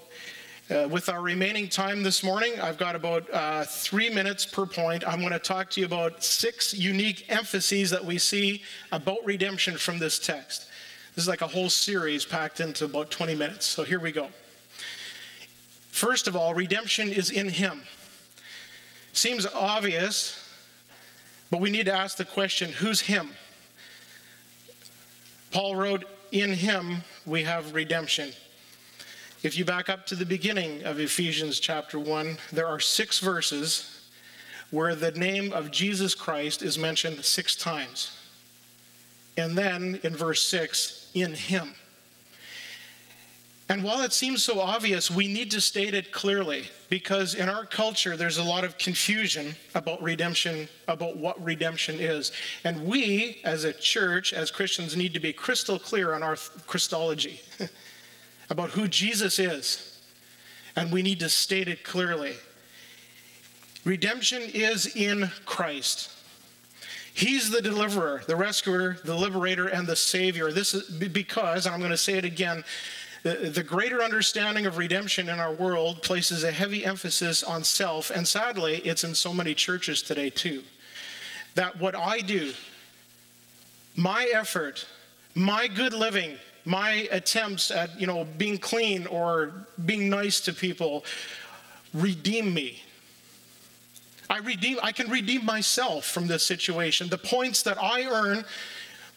uh, 0.69 0.87
with 0.87 1.09
our 1.09 1.21
remaining 1.21 1.67
time 1.67 2.03
this 2.03 2.23
morning, 2.23 2.59
I've 2.59 2.77
got 2.77 2.95
about 2.95 3.27
uh, 3.33 3.63
three 3.63 4.09
minutes 4.09 4.45
per 4.45 4.65
point. 4.65 5.07
I'm 5.07 5.19
going 5.19 5.33
to 5.33 5.39
talk 5.39 5.69
to 5.71 5.79
you 5.79 5.85
about 5.85 6.23
six 6.23 6.73
unique 6.73 7.25
emphases 7.29 7.89
that 7.89 8.05
we 8.05 8.19
see 8.19 8.61
about 8.91 9.17
redemption 9.25 9.77
from 9.77 9.97
this 9.97 10.19
text. 10.19 10.67
This 11.15 11.23
is 11.23 11.27
like 11.27 11.41
a 11.41 11.47
whole 11.47 11.69
series 11.69 12.23
packed 12.23 12.59
into 12.59 12.85
about 12.85 13.09
20 13.09 13.33
minutes. 13.35 13.65
So 13.65 13.83
here 13.83 13.99
we 13.99 14.11
go. 14.11 14.27
First 15.89 16.27
of 16.27 16.35
all, 16.35 16.53
redemption 16.53 17.09
is 17.09 17.31
in 17.31 17.49
Him. 17.49 17.81
Seems 19.11 19.47
obvious, 19.47 20.47
but 21.49 21.61
we 21.61 21.71
need 21.71 21.87
to 21.87 21.93
ask 21.93 22.15
the 22.15 22.25
question 22.25 22.71
who's 22.71 23.01
Him? 23.01 23.31
Paul 25.51 25.75
wrote, 25.75 26.05
In 26.31 26.53
Him 26.53 26.97
we 27.25 27.43
have 27.43 27.73
redemption. 27.73 28.33
If 29.41 29.57
you 29.57 29.63
back 29.63 29.87
up 29.87 30.05
to 30.07 30.15
the 30.15 30.25
beginning 30.25 30.83
of 30.83 30.99
Ephesians 30.99 31.61
chapter 31.61 31.97
1, 31.97 32.37
there 32.51 32.67
are 32.67 32.81
six 32.81 33.19
verses 33.19 34.09
where 34.69 34.95
the 34.95 35.11
name 35.11 35.53
of 35.53 35.71
Jesus 35.71 36.13
Christ 36.13 36.61
is 36.61 36.77
mentioned 36.77 37.23
six 37.23 37.55
times. 37.55 38.17
And 39.37 39.57
then 39.57 40.01
in 40.03 40.13
verse 40.13 40.41
6, 40.41 41.11
in 41.13 41.35
Him. 41.35 41.73
And 43.69 43.81
while 43.81 44.01
it 44.01 44.11
seems 44.11 44.43
so 44.43 44.59
obvious, 44.59 45.09
we 45.09 45.29
need 45.29 45.51
to 45.51 45.61
state 45.61 45.93
it 45.93 46.11
clearly 46.11 46.65
because 46.89 47.33
in 47.33 47.47
our 47.47 47.65
culture 47.65 48.17
there's 48.17 48.39
a 48.39 48.43
lot 48.43 48.65
of 48.65 48.77
confusion 48.77 49.55
about 49.73 50.03
redemption, 50.03 50.67
about 50.89 51.15
what 51.15 51.41
redemption 51.41 51.95
is. 51.97 52.33
And 52.65 52.85
we, 52.85 53.39
as 53.45 53.63
a 53.63 53.71
church, 53.71 54.33
as 54.33 54.51
Christians, 54.51 54.97
need 54.97 55.13
to 55.13 55.21
be 55.21 55.31
crystal 55.31 55.79
clear 55.79 56.13
on 56.13 56.23
our 56.23 56.35
Christology. 56.67 57.39
about 58.49 58.71
who 58.71 58.87
Jesus 58.87 59.39
is, 59.39 59.99
and 60.75 60.91
we 60.91 61.01
need 61.01 61.19
to 61.19 61.29
state 61.29 61.67
it 61.67 61.83
clearly. 61.83 62.33
Redemption 63.85 64.41
is 64.53 64.95
in 64.95 65.31
Christ. 65.45 66.11
He's 67.13 67.49
the 67.49 67.61
deliverer, 67.61 68.23
the 68.27 68.35
rescuer, 68.35 68.97
the 69.03 69.15
liberator, 69.15 69.67
and 69.67 69.87
the 69.87 69.95
savior. 69.95 70.51
This 70.51 70.73
is 70.73 70.89
because, 70.89 71.65
and 71.65 71.73
I'm 71.73 71.81
going 71.81 71.91
to 71.91 71.97
say 71.97 72.17
it 72.17 72.25
again, 72.25 72.63
the, 73.23 73.63
greater 73.67 74.01
understanding 74.01 74.65
of 74.65 74.77
redemption 74.77 75.27
in 75.27 75.39
our 75.39 75.51
world 75.51 76.01
places 76.01 76.45
a 76.45 76.51
heavy 76.51 76.85
emphasis 76.85 77.43
on 77.43 77.65
self, 77.65 78.09
and 78.11 78.25
sadly, 78.25 78.77
it's 78.85 79.03
in 79.03 79.13
so 79.13 79.33
many 79.33 79.53
churches 79.53 80.01
today 80.01 80.29
too. 80.29 80.63
that 81.55 81.77
what 81.77 81.95
I 81.95 82.21
do, 82.21 82.53
my 83.95 84.29
effort, 84.33 84.87
my 85.35 85.67
good 85.67 85.93
living, 85.93 86.37
my 86.69 87.07
attempts 87.11 87.71
at 87.71 87.99
you 87.99 88.05
know 88.05 88.25
being 88.37 88.59
clean 88.59 89.07
or 89.07 89.65
being 89.85 90.07
nice 90.07 90.39
to 90.41 90.53
people 90.53 91.03
redeem 91.95 92.53
me. 92.53 92.83
I 94.29 94.37
redeem 94.37 94.77
i 94.83 94.91
can 94.91 95.09
redeem 95.09 95.43
myself 95.43 96.05
from 96.05 96.27
this 96.27 96.45
situation. 96.45 97.09
The 97.09 97.17
points 97.17 97.63
that 97.63 97.81
i 97.81 98.05
earn 98.05 98.45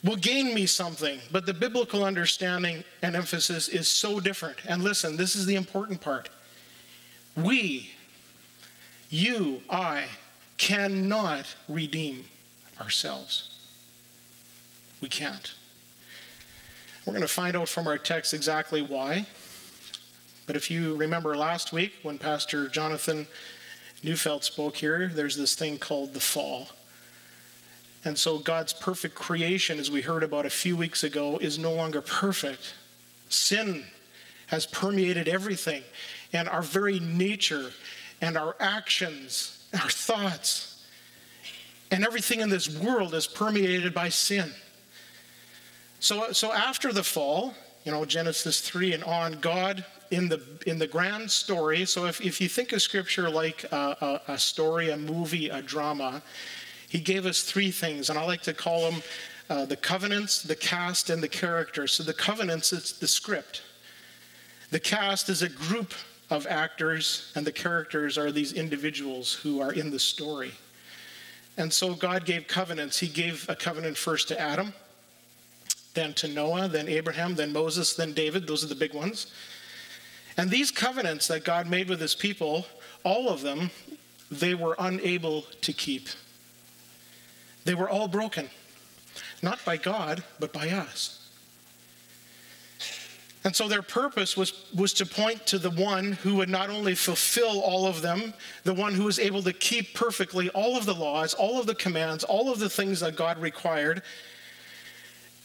will 0.03 0.17
gain 0.17 0.55
me 0.55 0.65
something 0.65 1.21
but 1.31 1.45
the 1.45 1.53
biblical 1.53 2.05
understanding 2.05 2.83
and 3.03 3.15
emphasis 3.15 3.69
is 3.69 3.87
so 3.87 4.19
different. 4.19 4.57
And 4.67 4.83
listen 4.83 5.19
this 5.19 5.37
is 5.37 5.45
the 5.45 5.57
important 5.57 6.01
part. 6.01 6.31
We 7.37 7.91
you 9.11 9.61
i 9.69 10.05
cannot 10.57 11.55
redeem 11.69 12.25
ourselves. 12.81 13.51
We 15.03 15.11
can't 15.11 15.55
we're 17.05 17.13
going 17.13 17.23
to 17.23 17.29
find 17.29 17.57
out 17.57 17.69
from 17.69 17.87
our 17.87 17.99
text 17.99 18.33
exactly 18.33 18.81
why. 18.81 19.27
But 20.47 20.57
if 20.57 20.71
you 20.71 20.95
remember 20.97 21.37
last 21.37 21.73
week 21.73 21.93
when 22.03 22.19
Pastor 22.19 22.69
Jonathan 22.69 23.27
Neufeld 24.03 24.45
spoke 24.45 24.77
here, 24.77 25.11
there's 25.13 25.37
this 25.37 25.55
thing 25.55 25.79
called 25.79 26.15
the 26.15 26.21
fall. 26.21 26.69
And 28.05 28.19
so 28.19 28.39
God's 28.39 28.73
perfect 28.73 29.15
creation, 29.15 29.79
as 29.79 29.91
we 29.91 30.03
heard 30.03 30.23
about 30.23 30.47
a 30.47 30.51
few 30.51 30.77
weeks 30.77 31.05
ago, 31.05 31.39
is 31.39 31.59
no 31.59 31.73
longer 31.73 32.01
perfect. 32.01 32.75
Sin 33.29 33.85
has 34.49 34.67
permeated 34.67 35.29
everything, 35.29 35.83
and 36.33 36.49
our 36.49 36.63
very 36.63 36.99
nature, 37.01 37.71
and 38.21 38.37
our 38.37 38.57
actions, 38.59 39.65
our 39.75 39.89
thoughts, 39.89 40.85
and 41.91 42.05
everything 42.05 42.41
in 42.41 42.49
this 42.51 42.69
world 42.81 43.15
is 43.15 43.27
permeated 43.27 43.95
by 43.95 44.09
sin. 44.09 44.53
So, 46.03 46.33
so 46.33 46.53
after 46.53 46.93
the 46.93 47.05
fall, 47.05 47.55
you 47.85 47.93
know, 47.93 48.05
Genesis 48.05 48.61
3 48.61 48.95
and 48.95 49.05
on, 49.05 49.35
God 49.35 49.85
in 50.11 50.29
the 50.29 50.43
in 50.67 50.77
the 50.81 50.87
grand 50.89 51.31
story. 51.31 51.85
So 51.85 52.07
if, 52.07 52.21
if 52.21 52.41
you 52.41 52.49
think 52.49 52.73
of 52.73 52.83
scripture 52.83 53.31
like 53.31 53.63
a, 53.71 54.21
a, 54.27 54.33
a 54.33 54.39
story, 54.39 54.91
a 54.91 54.97
movie, 54.97 55.49
a 55.49 55.63
drama, 55.63 56.21
he 56.89 56.99
gave 56.99 57.25
us 57.25 57.43
three 57.43 57.71
things, 57.71 58.11
and 58.11 58.19
I 58.19 58.27
like 58.27 58.43
to 58.43 58.53
call 58.53 58.91
them 58.91 59.03
uh, 59.49 59.65
the 59.65 59.77
covenants, 59.77 60.43
the 60.43 60.57
cast, 60.57 61.09
and 61.09 61.23
the 61.23 61.29
character. 61.29 61.87
So 61.87 62.03
the 62.03 62.13
covenants, 62.13 62.73
it's 62.73 62.99
the 62.99 63.07
script. 63.07 63.63
The 64.73 64.81
cast 64.81 65.29
is 65.29 65.43
a 65.43 65.49
group 65.49 65.95
of 66.31 66.49
actors, 66.49 67.31
and 67.37 67.47
the 67.47 67.53
characters 67.53 68.19
are 68.19 68.33
these 68.33 68.55
individuals 68.55 69.35
who 69.35 69.61
are 69.61 69.73
in 69.73 69.93
the 69.93 70.01
story. 70.01 70.51
And 71.57 71.73
so 71.73 71.95
God 71.95 72.25
gave 72.25 72.49
covenants. 72.49 72.99
He 72.99 73.07
gave 73.07 73.49
a 73.49 73.55
covenant 73.55 73.97
first 73.97 74.27
to 74.29 74.41
Adam 74.41 74.75
then 75.95 76.15
to 76.15 76.29
Noah, 76.29 76.69
then 76.69 76.89
Abraham, 76.89 77.35
then 77.35 77.53
Moses, 77.53 77.95
then 77.95 78.13
David. 78.13 78.47
Those 78.47 78.65
are 78.65 78.69
the 78.69 78.75
big 78.75 78.95
ones. 78.95 79.33
And 80.37 80.51
these 80.51 80.71
covenants 80.71 81.29
that 81.29 81.45
God 81.45 81.69
made 81.69 81.89
with 81.89 82.01
his 82.01 82.15
people, 82.15 82.67
all 83.05 83.29
of 83.29 83.43
them, 83.43 83.71
they 84.31 84.55
were 84.55 84.75
unable 84.79 85.43
to 85.61 85.73
keep. 85.73 86.09
They 87.65 87.75
were 87.75 87.89
all 87.89 88.09
broken, 88.09 88.49
not 89.43 89.65
by 89.65 89.77
God, 89.77 90.25
but 90.41 90.53
by 90.53 90.71
us. 90.71 91.19
And 93.45 93.55
so 93.55 93.67
their 93.67 93.83
purpose 93.83 94.37
was, 94.37 94.67
was 94.73 94.93
to 94.95 95.07
point 95.07 95.47
to 95.47 95.59
the 95.59 95.71
one 95.71 96.13
who 96.13 96.37
would 96.37 96.49
not 96.49 96.71
only 96.71 96.95
fulfill 96.95 97.61
all 97.61 97.87
of 97.87 98.01
them, 98.01 98.35
the 98.63 98.73
one 98.73 98.95
who 98.95 99.05
was 99.05 99.19
able 99.19 99.43
to 99.43 99.53
keep 99.53 99.95
perfectly 99.95 100.49
all 100.51 100.77
of 100.77 100.87
the 100.87 100.95
laws, 100.95 101.35
all 101.35 101.59
of 101.59 101.67
the 101.67 101.75
commands, 101.75 102.23
all 102.23 102.53
of 102.53 102.61
the 102.61 102.71
things 102.71 103.01
that 103.01 103.17
God 103.17 103.39
required, 103.39 104.03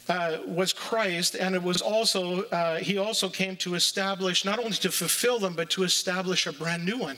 uh, 0.10 0.38
was 0.46 0.74
Christ, 0.74 1.36
and 1.36 1.56
it 1.56 1.62
was 1.62 1.82
also, 1.82 2.44
uh, 2.44 2.78
he 2.78 2.98
also 2.98 3.30
came 3.30 3.56
to 3.58 3.76
establish, 3.76 4.46
not 4.46 4.60
only 4.60 4.72
to 4.72 4.92
fulfill 4.92 5.40
them, 5.40 5.54
but 5.54 5.70
to 5.72 5.84
establish 5.84 6.48
a 6.48 6.54
brand 6.54 6.86
new 6.86 6.98
one, 6.98 7.18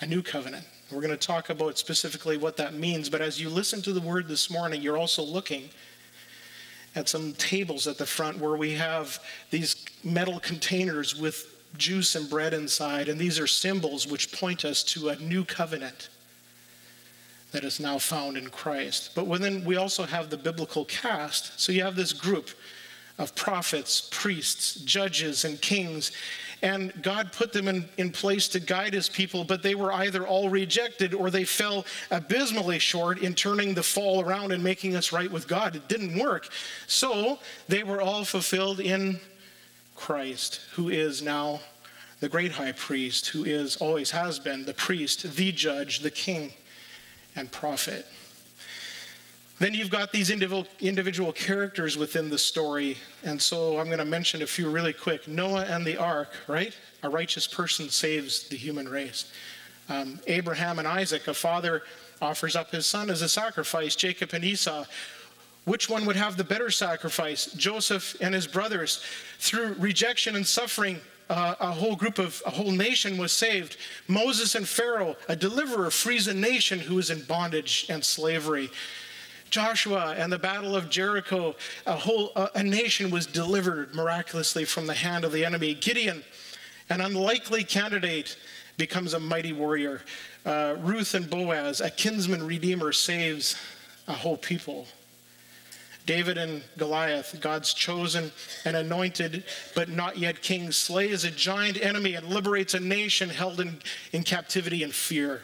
a 0.00 0.06
new 0.06 0.22
covenant. 0.22 0.64
We're 0.90 1.02
going 1.02 1.10
to 1.10 1.26
talk 1.26 1.50
about 1.50 1.76
specifically 1.76 2.38
what 2.38 2.56
that 2.56 2.74
means, 2.74 3.10
but 3.10 3.20
as 3.20 3.40
you 3.40 3.50
listen 3.50 3.82
to 3.82 3.92
the 3.92 4.00
word 4.00 4.26
this 4.26 4.50
morning, 4.50 4.80
you're 4.80 4.96
also 4.96 5.22
looking 5.22 5.68
at 6.94 7.08
some 7.08 7.34
tables 7.34 7.86
at 7.86 7.98
the 7.98 8.06
front 8.06 8.38
where 8.38 8.56
we 8.56 8.72
have 8.72 9.20
these 9.50 9.84
metal 10.02 10.40
containers 10.40 11.14
with 11.14 11.54
juice 11.76 12.14
and 12.14 12.30
bread 12.30 12.54
inside, 12.54 13.08
and 13.08 13.20
these 13.20 13.38
are 13.38 13.46
symbols 13.46 14.06
which 14.06 14.32
point 14.32 14.64
us 14.64 14.82
to 14.82 15.10
a 15.10 15.16
new 15.16 15.44
covenant 15.44 16.08
that 17.58 17.66
is 17.66 17.80
now 17.80 17.98
found 17.98 18.36
in 18.36 18.48
Christ. 18.50 19.10
But 19.16 19.26
then 19.40 19.64
we 19.64 19.74
also 19.74 20.04
have 20.04 20.30
the 20.30 20.36
biblical 20.36 20.84
cast. 20.84 21.58
So 21.58 21.72
you 21.72 21.82
have 21.82 21.96
this 21.96 22.12
group 22.12 22.50
of 23.18 23.34
prophets, 23.34 24.08
priests, 24.12 24.76
judges, 24.76 25.44
and 25.44 25.60
kings. 25.60 26.12
And 26.62 26.92
God 27.02 27.32
put 27.32 27.52
them 27.52 27.66
in, 27.66 27.88
in 27.96 28.12
place 28.12 28.46
to 28.50 28.60
guide 28.60 28.94
his 28.94 29.08
people, 29.08 29.42
but 29.42 29.64
they 29.64 29.74
were 29.74 29.92
either 29.92 30.24
all 30.24 30.48
rejected 30.48 31.14
or 31.14 31.32
they 31.32 31.42
fell 31.42 31.84
abysmally 32.12 32.78
short 32.78 33.18
in 33.18 33.34
turning 33.34 33.74
the 33.74 33.82
fall 33.82 34.20
around 34.20 34.52
and 34.52 34.62
making 34.62 34.94
us 34.94 35.10
right 35.10 35.28
with 35.30 35.48
God. 35.48 35.74
It 35.74 35.88
didn't 35.88 36.16
work. 36.16 36.50
So 36.86 37.40
they 37.66 37.82
were 37.82 38.00
all 38.00 38.24
fulfilled 38.24 38.78
in 38.78 39.18
Christ, 39.96 40.60
who 40.74 40.90
is 40.90 41.22
now 41.22 41.58
the 42.20 42.28
great 42.28 42.52
high 42.52 42.72
priest, 42.72 43.26
who 43.26 43.44
is 43.44 43.78
always 43.78 44.12
has 44.12 44.38
been 44.38 44.64
the 44.64 44.74
priest, 44.74 45.34
the 45.34 45.50
judge, 45.50 45.98
the 45.98 46.10
king 46.12 46.52
and 47.36 47.50
prophet. 47.50 48.06
Then 49.58 49.74
you've 49.74 49.90
got 49.90 50.12
these 50.12 50.30
individual, 50.30 51.32
characters 51.32 51.96
within 51.96 52.30
the 52.30 52.38
story. 52.38 52.96
And 53.24 53.42
so 53.42 53.78
I'm 53.78 53.86
going 53.86 53.98
to 53.98 54.04
mention 54.04 54.42
a 54.42 54.46
few 54.46 54.70
really 54.70 54.92
quick. 54.92 55.26
Noah 55.26 55.64
and 55.64 55.84
the 55.84 55.96
ark, 55.96 56.30
right? 56.46 56.72
A 57.02 57.08
righteous 57.08 57.46
person 57.46 57.88
saves 57.88 58.48
the 58.48 58.56
human 58.56 58.88
race. 58.88 59.32
Um, 59.88 60.20
Abraham 60.28 60.78
and 60.78 60.86
Isaac, 60.86 61.26
a 61.26 61.34
father 61.34 61.82
offers 62.22 62.54
up 62.54 62.70
his 62.70 62.86
son 62.86 63.10
as 63.10 63.22
a 63.22 63.28
sacrifice. 63.28 63.96
Jacob 63.96 64.32
and 64.32 64.44
Esau. 64.44 64.84
Which 65.64 65.90
one 65.90 66.06
would 66.06 66.16
have 66.16 66.36
the 66.36 66.44
better 66.44 66.70
sacrifice? 66.70 67.52
Joseph 67.52 68.16
and 68.20 68.34
his 68.34 68.46
brothers. 68.46 69.02
Through 69.38 69.74
rejection 69.74 70.36
and 70.36 70.46
suffering, 70.46 71.00
uh, 71.28 71.54
a 71.60 71.72
whole 71.72 71.96
group 71.96 72.18
of 72.18 72.42
a 72.46 72.50
whole 72.50 72.70
nation 72.70 73.18
was 73.18 73.32
saved. 73.32 73.76
Moses 74.06 74.54
and 74.54 74.68
Pharaoh, 74.68 75.16
a 75.28 75.36
deliverer, 75.36 75.90
frees 75.90 76.28
a 76.28 76.34
nation 76.34 76.78
who 76.78 76.98
is 76.98 77.10
in 77.10 77.22
bondage 77.22 77.86
and 77.88 78.04
slavery. 78.04 78.70
Joshua 79.50 80.14
and 80.18 80.32
the 80.32 80.38
battle 80.38 80.76
of 80.76 80.90
Jericho, 80.90 81.56
a 81.86 81.96
whole 81.96 82.32
uh, 82.36 82.48
a 82.54 82.62
nation 82.62 83.10
was 83.10 83.26
delivered 83.26 83.94
miraculously 83.94 84.64
from 84.64 84.86
the 84.86 84.94
hand 84.94 85.24
of 85.24 85.32
the 85.32 85.44
enemy. 85.44 85.74
Gideon, 85.74 86.22
an 86.90 87.00
unlikely 87.00 87.64
candidate, 87.64 88.36
becomes 88.76 89.14
a 89.14 89.20
mighty 89.20 89.52
warrior. 89.52 90.02
Uh, 90.46 90.76
Ruth 90.80 91.14
and 91.14 91.28
Boaz, 91.28 91.80
a 91.80 91.90
kinsman 91.90 92.46
redeemer, 92.46 92.92
saves 92.92 93.56
a 94.06 94.12
whole 94.12 94.36
people. 94.36 94.86
David 96.08 96.38
and 96.38 96.62
Goliath, 96.78 97.38
God's 97.38 97.74
chosen 97.74 98.32
and 98.64 98.74
anointed, 98.74 99.44
but 99.74 99.90
not 99.90 100.16
yet 100.16 100.40
king, 100.40 100.72
slays 100.72 101.24
a 101.24 101.30
giant 101.30 101.78
enemy 101.84 102.14
and 102.14 102.30
liberates 102.30 102.72
a 102.72 102.80
nation 102.80 103.28
held 103.28 103.60
in, 103.60 103.78
in 104.14 104.22
captivity 104.22 104.82
and 104.82 104.94
fear. 104.94 105.42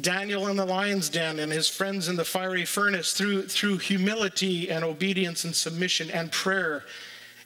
Daniel 0.00 0.46
in 0.46 0.56
the 0.56 0.64
lion's 0.64 1.08
den 1.08 1.40
and 1.40 1.50
his 1.50 1.68
friends 1.68 2.06
in 2.06 2.14
the 2.14 2.24
fiery 2.24 2.64
furnace, 2.64 3.14
through, 3.14 3.48
through 3.48 3.78
humility 3.78 4.70
and 4.70 4.84
obedience 4.84 5.42
and 5.42 5.56
submission 5.56 6.08
and 6.12 6.30
prayer, 6.30 6.84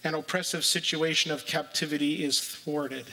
an 0.04 0.14
oppressive 0.14 0.66
situation 0.66 1.33
of 1.33 1.47
captivity 1.47 2.23
is 2.23 2.42
thwarted. 2.42 3.07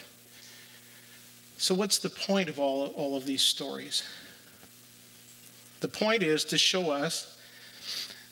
So, 1.58 1.74
what's 1.74 2.00
the 2.00 2.10
point 2.10 2.50
of 2.50 2.60
all, 2.60 2.88
all 2.88 3.16
of 3.16 3.26
these 3.26 3.44
stories? 3.44 4.04
The 5.80 5.88
point 5.88 6.22
is 6.22 6.44
to 6.46 6.58
show 6.58 6.92
us 6.92 7.38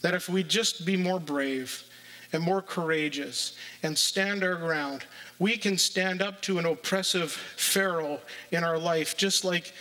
that 0.08 0.14
if 0.14 0.30
we 0.30 0.42
just 0.42 0.86
be 0.86 0.96
more 0.96 1.20
brave 1.20 1.84
and 2.32 2.42
more 2.42 2.62
courageous 2.62 3.58
and 3.84 3.98
stand 3.98 4.42
our 4.42 4.56
ground, 4.56 5.04
we 5.38 5.58
can 5.58 5.78
stand 5.78 6.22
up 6.22 6.42
to 6.42 6.58
an 6.60 6.66
oppressive 6.66 7.30
Pharaoh 7.30 8.22
in 8.52 8.64
our 8.64 8.78
life, 8.78 9.18
just 9.18 9.44
like. 9.44 9.74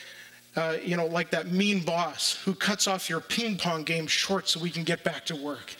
Uh, 0.56 0.78
you 0.82 0.96
know, 0.96 1.04
like 1.04 1.30
that 1.30 1.48
mean 1.52 1.84
boss 1.84 2.40
who 2.46 2.54
cuts 2.54 2.88
off 2.88 3.10
your 3.10 3.20
ping 3.20 3.58
pong 3.58 3.84
game 3.84 4.06
short 4.06 4.48
so 4.48 4.58
we 4.58 4.70
can 4.70 4.84
get 4.84 5.04
back 5.04 5.26
to 5.26 5.36
work. 5.36 5.74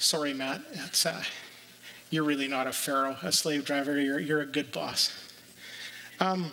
Sorry, 0.00 0.34
Matt. 0.34 0.60
Uh, 1.06 1.22
you're 2.10 2.24
really 2.24 2.48
not 2.48 2.66
a 2.66 2.72
pharaoh, 2.72 3.16
a 3.22 3.30
slave 3.30 3.64
driver. 3.64 4.00
You're, 4.00 4.18
you're 4.18 4.40
a 4.40 4.46
good 4.46 4.72
boss. 4.72 5.12
Um, 6.18 6.50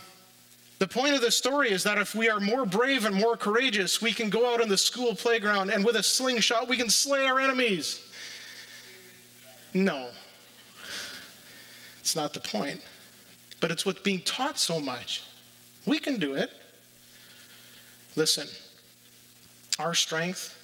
the 0.81 0.87
point 0.87 1.13
of 1.13 1.21
the 1.21 1.29
story 1.29 1.69
is 1.69 1.83
that 1.83 1.99
if 1.99 2.15
we 2.15 2.27
are 2.27 2.39
more 2.39 2.65
brave 2.65 3.05
and 3.05 3.13
more 3.13 3.37
courageous, 3.37 4.01
we 4.01 4.11
can 4.11 4.31
go 4.31 4.51
out 4.51 4.59
on 4.59 4.67
the 4.67 4.75
school 4.75 5.13
playground 5.13 5.69
and 5.69 5.85
with 5.85 5.95
a 5.95 6.01
slingshot, 6.01 6.67
we 6.67 6.75
can 6.75 6.89
slay 6.89 7.27
our 7.27 7.39
enemies. 7.39 8.03
No, 9.75 10.09
it's 11.99 12.15
not 12.15 12.33
the 12.33 12.39
point. 12.39 12.81
But 13.59 13.69
it's 13.69 13.85
what's 13.85 13.99
being 13.99 14.21
taught 14.21 14.57
so 14.57 14.79
much. 14.79 15.21
We 15.85 15.99
can 15.99 16.17
do 16.17 16.33
it. 16.33 16.49
Listen, 18.15 18.47
our 19.77 19.93
strength, 19.93 20.57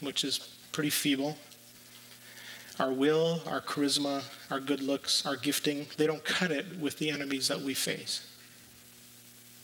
which 0.00 0.24
is 0.24 0.38
pretty 0.72 0.90
feeble, 0.90 1.38
our 2.80 2.92
will, 2.92 3.42
our 3.46 3.60
charisma, 3.60 4.24
our 4.50 4.58
good 4.58 4.82
looks, 4.82 5.24
our 5.24 5.36
gifting, 5.36 5.86
they 5.98 6.08
don't 6.08 6.24
cut 6.24 6.50
it 6.50 6.66
with 6.80 6.98
the 6.98 7.10
enemies 7.10 7.46
that 7.46 7.60
we 7.60 7.74
face. 7.74 8.26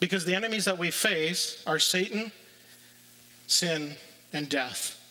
Because 0.06 0.25
the 0.25 0.36
enemies 0.36 0.66
that 0.66 0.78
we 0.78 0.92
face 0.92 1.60
are 1.66 1.80
Satan, 1.80 2.30
sin, 3.48 3.96
and 4.32 4.48
death. 4.48 5.02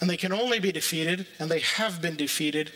And 0.00 0.08
they 0.08 0.16
can 0.16 0.32
only 0.32 0.60
be 0.60 0.70
defeated, 0.70 1.26
and 1.40 1.50
they 1.50 1.58
have 1.58 2.00
been 2.00 2.14
defeated 2.14 2.70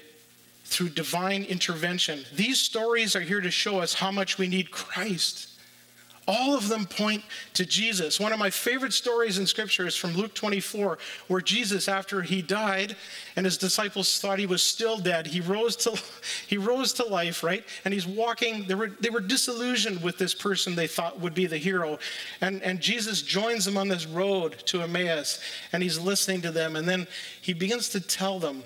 through 0.65 0.89
divine 0.89 1.45
intervention. 1.45 2.25
These 2.35 2.61
stories 2.61 3.15
are 3.15 3.21
here 3.21 3.41
to 3.41 3.53
show 3.53 3.79
us 3.79 3.95
how 3.95 4.11
much 4.11 4.37
we 4.37 4.49
need 4.49 4.73
Christ. 4.73 5.49
All 6.27 6.57
of 6.57 6.69
them 6.69 6.87
point 6.87 7.23
to 7.53 7.67
Jesus. 7.67 8.19
One 8.19 8.33
of 8.33 8.39
my 8.39 8.49
favorite 8.49 8.95
stories 8.95 9.39
in 9.39 9.47
Scripture 9.47 9.87
is 9.87 9.95
from 9.95 10.15
Luke 10.15 10.35
24, 10.35 10.97
where 11.29 11.41
Jesus, 11.43 11.87
after 11.87 12.23
he 12.23 12.41
died 12.41 12.97
and 13.37 13.45
his 13.45 13.59
disciples 13.59 14.19
thought 14.19 14.39
he 14.39 14.47
was 14.47 14.63
still 14.63 14.97
dead, 14.97 15.27
he 15.27 15.43
rose 15.43 15.77
to, 15.77 16.01
he 16.47 16.57
rose 16.57 16.95
to 16.95 17.05
life, 17.05 17.43
right? 17.43 17.63
And 17.85 17.93
he's 17.93 18.07
walking. 18.07 18.67
They 18.67 18.75
were, 18.75 18.89
they 18.89 19.11
were 19.11 19.21
disillusioned 19.21 20.03
with 20.03 20.17
this 20.17 20.35
person 20.35 20.75
they 20.75 20.87
thought 20.87 21.21
would 21.21 21.35
be 21.35 21.45
the 21.47 21.59
hero. 21.59 21.99
And, 22.41 22.63
and 22.63 22.81
Jesus 22.81 23.21
joins 23.21 23.67
them 23.67 23.77
on 23.77 23.89
this 23.89 24.07
road 24.07 24.57
to 24.67 24.81
Emmaus, 24.81 25.41
and 25.73 25.83
he's 25.83 25.99
listening 25.99 26.41
to 26.43 26.51
them. 26.51 26.77
And 26.77 26.89
then 26.89 27.07
he 27.43 27.53
begins 27.53 27.91
to 27.91 28.01
tell 28.01 28.39
them, 28.39 28.63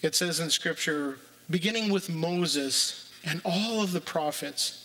it 0.00 0.14
says 0.14 0.40
in 0.40 0.48
Scripture, 0.48 1.18
beginning 1.50 1.92
with 1.92 2.08
Moses 2.08 3.10
and 3.22 3.42
all 3.44 3.82
of 3.82 3.92
the 3.92 4.00
prophets 4.00 4.83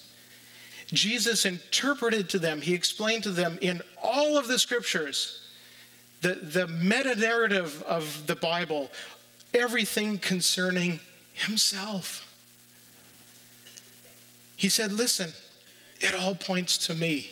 Jesus 0.92 1.46
interpreted 1.46 2.30
to 2.30 2.40
them, 2.40 2.62
he 2.62 2.74
explained 2.74 3.24
to 3.24 3.32
them 3.32 3.60
in 3.62 3.82
all 4.02 4.38
of 4.38 4.48
the 4.48 4.58
scriptures, 4.58 5.48
the, 6.22 6.36
the 6.36 6.68
meta 6.68 7.16
narrative 7.16 7.84
of 7.84 8.26
the 8.26 8.36
Bible, 8.36 8.90
everything 9.54 10.18
concerning 10.18 11.00
himself. 11.34 12.26
He 14.56 14.68
said, 14.68 14.92
Listen, 14.92 15.32
it 16.00 16.16
all 16.16 16.36
points 16.36 16.78
to 16.88 16.96
me. 16.96 17.32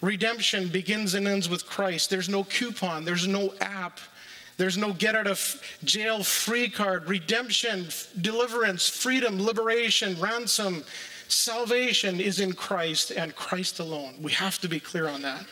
Redemption 0.00 0.68
begins 0.68 1.14
and 1.14 1.26
ends 1.26 1.48
with 1.48 1.66
Christ. 1.66 2.10
There's 2.10 2.28
no 2.28 2.44
coupon, 2.44 3.04
there's 3.04 3.26
no 3.26 3.52
app, 3.60 3.98
there's 4.56 4.78
no 4.78 4.92
get 4.92 5.14
out 5.14 5.26
of 5.26 5.62
jail 5.84 6.22
free 6.22 6.68
card. 6.68 7.08
Redemption, 7.08 7.88
deliverance, 8.20 8.88
freedom, 8.88 9.42
liberation, 9.42 10.18
ransom, 10.20 10.84
Salvation 11.30 12.20
is 12.20 12.40
in 12.40 12.54
Christ 12.54 13.12
and 13.12 13.36
Christ 13.36 13.78
alone. 13.78 14.14
We 14.20 14.32
have 14.32 14.58
to 14.62 14.68
be 14.68 14.80
clear 14.80 15.06
on 15.08 15.22
that. 15.22 15.46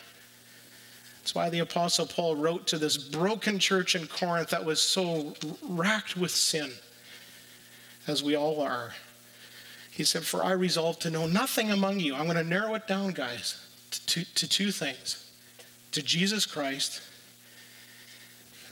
That's 1.19 1.33
why 1.33 1.49
the 1.49 1.59
Apostle 1.59 2.05
Paul 2.05 2.35
wrote 2.35 2.67
to 2.67 2.77
this 2.77 2.97
broken 2.97 3.59
church 3.59 3.95
in 3.95 4.07
Corinth 4.07 4.49
that 4.49 4.65
was 4.65 4.81
so 4.81 5.35
racked 5.61 6.17
with 6.17 6.31
sin, 6.31 6.71
as 8.07 8.21
we 8.21 8.35
all 8.35 8.61
are. 8.61 8.93
He 9.89 10.03
said, 10.03 10.23
For 10.23 10.43
I 10.43 10.51
resolve 10.51 10.99
to 10.99 11.09
know 11.09 11.27
nothing 11.27 11.71
among 11.71 12.01
you. 12.01 12.13
I'm 12.13 12.25
going 12.25 12.35
to 12.35 12.43
narrow 12.43 12.75
it 12.75 12.85
down, 12.85 13.11
guys, 13.11 13.65
to, 13.91 14.05
to, 14.07 14.33
to 14.35 14.49
two 14.49 14.71
things 14.71 15.31
to 15.93 16.01
Jesus 16.01 16.45
Christ, 16.45 17.01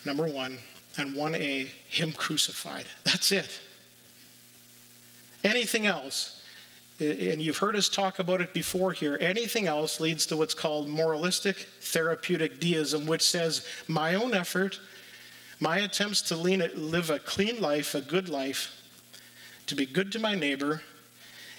number 0.05 0.27
one, 0.27 0.57
and 0.97 1.15
1A, 1.15 1.67
Him 1.87 2.11
crucified. 2.11 2.85
That's 3.05 3.31
it. 3.31 3.59
Anything 5.43 5.85
else 5.85 6.36
and 6.99 7.41
you've 7.41 7.57
heard 7.57 7.75
us 7.75 7.89
talk 7.89 8.19
about 8.19 8.41
it 8.41 8.53
before 8.53 8.91
here, 8.91 9.17
anything 9.21 9.67
else 9.67 9.99
leads 9.99 10.25
to 10.27 10.37
what's 10.37 10.53
called 10.53 10.89
moralistic 10.89 11.67
therapeutic 11.81 12.59
deism, 12.59 13.05
which 13.05 13.21
says 13.21 13.65
my 13.87 14.15
own 14.15 14.33
effort, 14.33 14.79
my 15.59 15.79
attempts 15.79 16.21
to 16.23 16.35
live 16.35 17.09
a 17.09 17.19
clean 17.19 17.61
life, 17.61 17.93
a 17.93 18.01
good 18.01 18.29
life, 18.29 18.81
to 19.67 19.75
be 19.75 19.85
good 19.85 20.11
to 20.13 20.19
my 20.19 20.33
neighbor, 20.33 20.81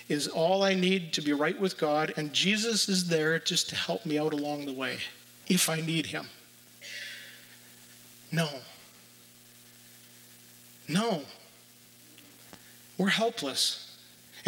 is 0.08 0.26
all 0.26 0.62
I 0.62 0.74
need 0.74 1.12
to 1.12 1.20
be 1.20 1.32
right 1.32 1.58
with 1.60 1.76
God, 1.76 2.14
and 2.16 2.32
Jesus 2.32 2.88
is 2.88 3.08
there 3.08 3.38
just 3.38 3.68
to 3.68 3.76
help 3.76 4.06
me 4.06 4.18
out 4.18 4.32
along 4.32 4.66
the 4.66 4.72
way 4.72 4.98
if 5.48 5.68
I 5.68 5.80
need 5.80 6.06
him. 6.06 6.26
No. 8.32 8.48
No. 10.88 11.22
We're 12.96 13.08
helpless. 13.08 13.87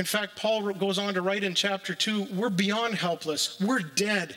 In 0.01 0.07
fact, 0.07 0.35
Paul 0.35 0.73
goes 0.73 0.99
on 0.99 1.13
to 1.13 1.21
write 1.21 1.45
in 1.45 1.55
chapter 1.55 1.95
2 1.95 2.29
we're 2.35 2.49
beyond 2.49 2.95
helpless, 2.95 3.61
we're 3.61 3.81
dead. 3.81 4.35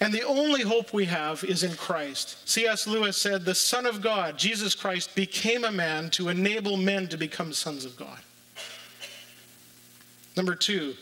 And 0.00 0.12
the 0.12 0.22
only 0.24 0.60
hope 0.60 0.92
we 0.92 1.06
have 1.06 1.42
is 1.44 1.62
in 1.62 1.74
Christ. 1.76 2.46
C.S. 2.46 2.86
Lewis 2.86 3.16
said, 3.16 3.46
The 3.46 3.54
Son 3.54 3.86
of 3.86 4.02
God, 4.02 4.36
Jesus 4.36 4.74
Christ, 4.74 5.14
became 5.14 5.64
a 5.64 5.72
man 5.72 6.10
to 6.10 6.28
enable 6.28 6.76
men 6.76 7.08
to 7.08 7.16
become 7.16 7.54
sons 7.54 7.86
of 7.86 7.96
God. 7.96 8.18
Number 10.36 10.56
two, 10.56 10.92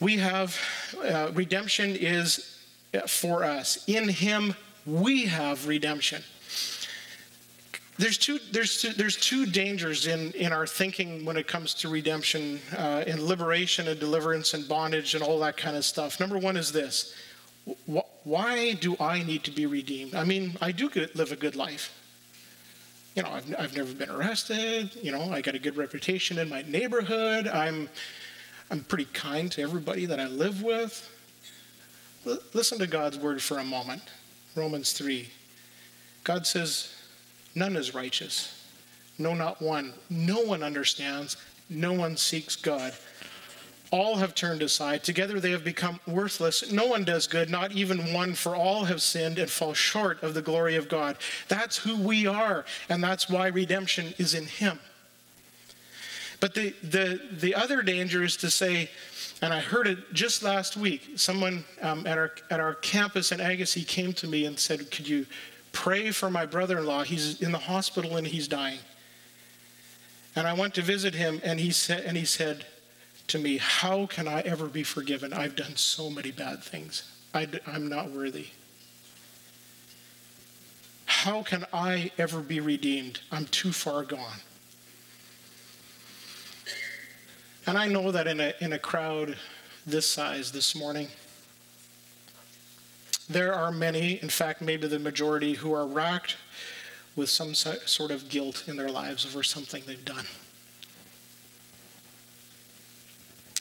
we 0.00 0.16
have 0.16 0.58
uh, 1.04 1.30
redemption 1.34 1.94
is 1.94 2.58
for 3.06 3.44
us. 3.44 3.84
In 3.86 4.08
Him, 4.08 4.54
we 4.86 5.26
have 5.26 5.68
redemption 5.68 6.22
there's 8.00 8.18
two 8.18 8.38
there's 8.50 8.80
two, 8.80 8.92
there's 8.92 9.16
two 9.16 9.46
dangers 9.46 10.06
in 10.06 10.32
in 10.32 10.52
our 10.52 10.66
thinking 10.66 11.24
when 11.24 11.36
it 11.36 11.46
comes 11.46 11.74
to 11.74 11.88
redemption 11.88 12.60
uh, 12.76 13.04
and 13.06 13.22
liberation 13.22 13.88
and 13.88 14.00
deliverance 14.00 14.54
and 14.54 14.66
bondage 14.66 15.14
and 15.14 15.22
all 15.22 15.38
that 15.40 15.56
kind 15.56 15.76
of 15.76 15.84
stuff. 15.84 16.18
Number 16.18 16.38
one 16.38 16.56
is 16.56 16.72
this: 16.72 17.14
why 18.24 18.72
do 18.74 18.96
I 18.98 19.22
need 19.22 19.44
to 19.44 19.50
be 19.50 19.66
redeemed? 19.66 20.14
I 20.14 20.24
mean, 20.24 20.56
I 20.60 20.72
do 20.72 20.90
live 21.14 21.32
a 21.32 21.36
good 21.36 21.56
life. 21.56 21.96
You 23.14 23.24
know, 23.24 23.30
I've, 23.30 23.54
I've 23.58 23.76
never 23.76 23.92
been 23.92 24.10
arrested. 24.10 24.94
You 25.02 25.12
know, 25.12 25.30
I 25.32 25.40
got 25.40 25.54
a 25.54 25.58
good 25.58 25.76
reputation 25.76 26.38
in 26.38 26.48
my 26.48 26.62
neighborhood. 26.62 27.48
I'm 27.48 27.88
I'm 28.70 28.84
pretty 28.84 29.06
kind 29.12 29.50
to 29.52 29.62
everybody 29.62 30.06
that 30.06 30.20
I 30.20 30.26
live 30.26 30.62
with. 30.62 31.10
L- 32.26 32.38
listen 32.54 32.78
to 32.78 32.86
God's 32.86 33.18
word 33.18 33.42
for 33.42 33.58
a 33.58 33.64
moment. 33.64 34.02
Romans 34.54 34.92
3. 34.92 35.28
God 36.22 36.46
says, 36.46 36.94
None 37.54 37.76
is 37.76 37.94
righteous. 37.94 38.56
No, 39.18 39.34
not 39.34 39.60
one. 39.60 39.92
No 40.08 40.40
one 40.40 40.62
understands. 40.62 41.36
No 41.68 41.92
one 41.92 42.16
seeks 42.16 42.56
God. 42.56 42.94
All 43.90 44.16
have 44.16 44.34
turned 44.34 44.62
aside. 44.62 45.02
Together 45.02 45.40
they 45.40 45.50
have 45.50 45.64
become 45.64 45.98
worthless. 46.06 46.70
No 46.70 46.86
one 46.86 47.04
does 47.04 47.26
good, 47.26 47.50
not 47.50 47.72
even 47.72 48.12
one, 48.12 48.34
for 48.34 48.54
all 48.54 48.84
have 48.84 49.02
sinned 49.02 49.38
and 49.38 49.50
fall 49.50 49.74
short 49.74 50.22
of 50.22 50.34
the 50.34 50.42
glory 50.42 50.76
of 50.76 50.88
God. 50.88 51.16
That's 51.48 51.78
who 51.78 51.96
we 51.96 52.26
are, 52.26 52.64
and 52.88 53.02
that's 53.02 53.28
why 53.28 53.48
redemption 53.48 54.14
is 54.16 54.32
in 54.32 54.46
Him. 54.46 54.78
But 56.38 56.54
the, 56.54 56.74
the, 56.82 57.20
the 57.32 57.54
other 57.54 57.82
danger 57.82 58.22
is 58.22 58.36
to 58.38 58.50
say, 58.50 58.90
and 59.42 59.52
I 59.52 59.60
heard 59.60 59.86
it 59.86 60.12
just 60.12 60.42
last 60.42 60.76
week, 60.76 61.12
someone 61.16 61.64
um, 61.82 62.06
at, 62.06 62.16
our, 62.16 62.32
at 62.50 62.60
our 62.60 62.74
campus 62.74 63.32
in 63.32 63.40
Agassiz 63.40 63.84
came 63.84 64.12
to 64.14 64.26
me 64.26 64.46
and 64.46 64.58
said, 64.58 64.90
Could 64.90 65.08
you 65.08 65.26
Pray 65.72 66.10
for 66.10 66.30
my 66.30 66.46
brother 66.46 66.78
in 66.78 66.86
law. 66.86 67.02
He's 67.02 67.40
in 67.40 67.52
the 67.52 67.58
hospital 67.58 68.16
and 68.16 68.26
he's 68.26 68.48
dying. 68.48 68.80
And 70.36 70.46
I 70.46 70.52
went 70.52 70.74
to 70.74 70.82
visit 70.82 71.14
him, 71.14 71.40
and 71.42 71.58
he 71.58 71.72
said, 71.72 72.04
and 72.04 72.16
he 72.16 72.24
said 72.24 72.64
to 73.28 73.38
me, 73.38 73.58
How 73.58 74.06
can 74.06 74.28
I 74.28 74.40
ever 74.42 74.66
be 74.66 74.84
forgiven? 74.84 75.32
I've 75.32 75.56
done 75.56 75.76
so 75.76 76.08
many 76.08 76.30
bad 76.30 76.62
things. 76.62 77.02
I, 77.34 77.48
I'm 77.66 77.88
not 77.88 78.10
worthy. 78.10 78.48
How 81.06 81.42
can 81.42 81.66
I 81.72 82.12
ever 82.16 82.40
be 82.40 82.60
redeemed? 82.60 83.20
I'm 83.30 83.46
too 83.46 83.72
far 83.72 84.04
gone. 84.04 84.38
And 87.66 87.76
I 87.76 87.88
know 87.88 88.10
that 88.10 88.26
in 88.26 88.40
a, 88.40 88.54
in 88.60 88.72
a 88.72 88.78
crowd 88.78 89.36
this 89.86 90.06
size 90.06 90.52
this 90.52 90.74
morning, 90.74 91.08
there 93.30 93.54
are 93.54 93.70
many, 93.70 94.20
in 94.20 94.28
fact, 94.28 94.60
maybe 94.60 94.88
the 94.88 94.98
majority, 94.98 95.54
who 95.54 95.72
are 95.72 95.86
racked 95.86 96.36
with 97.14 97.30
some 97.30 97.54
sort 97.54 98.10
of 98.10 98.28
guilt 98.28 98.64
in 98.66 98.76
their 98.76 98.88
lives 98.88 99.24
over 99.24 99.42
something 99.42 99.82
they've 99.86 100.04
done. 100.04 100.26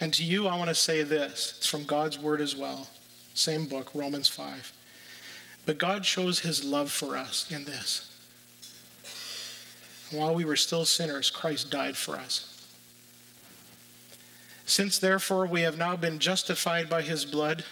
And 0.02 0.14
to 0.14 0.24
you, 0.24 0.48
I 0.48 0.58
want 0.58 0.70
to 0.70 0.76
say 0.76 1.04
this 1.04 1.56
it's 1.58 1.68
from 1.68 1.84
God's 1.84 2.18
word 2.18 2.42
as 2.42 2.56
well. 2.56 2.88
Same 3.36 3.68
book, 3.68 3.92
Romans 3.94 4.28
5. 4.28 4.74
But 5.66 5.78
God 5.78 6.06
shows 6.06 6.40
his 6.40 6.64
love 6.64 6.92
for 6.92 7.16
us 7.16 7.52
in 7.52 7.66
this. 7.66 8.06
While 10.12 10.34
we 10.34 10.46
were 10.46 10.56
still 10.56 10.86
sinners, 10.86 11.30
Christ 11.30 11.70
died 11.70 11.96
for 11.96 12.16
us. 12.16 12.66
Since 14.66 14.98
therefore 14.98 15.46
we 15.46 15.62
have 15.62 15.78
now 15.78 15.96
been 15.96 16.18
justified 16.18 16.90
by 16.90 17.04
his 17.04 17.26
blood, 17.26 17.64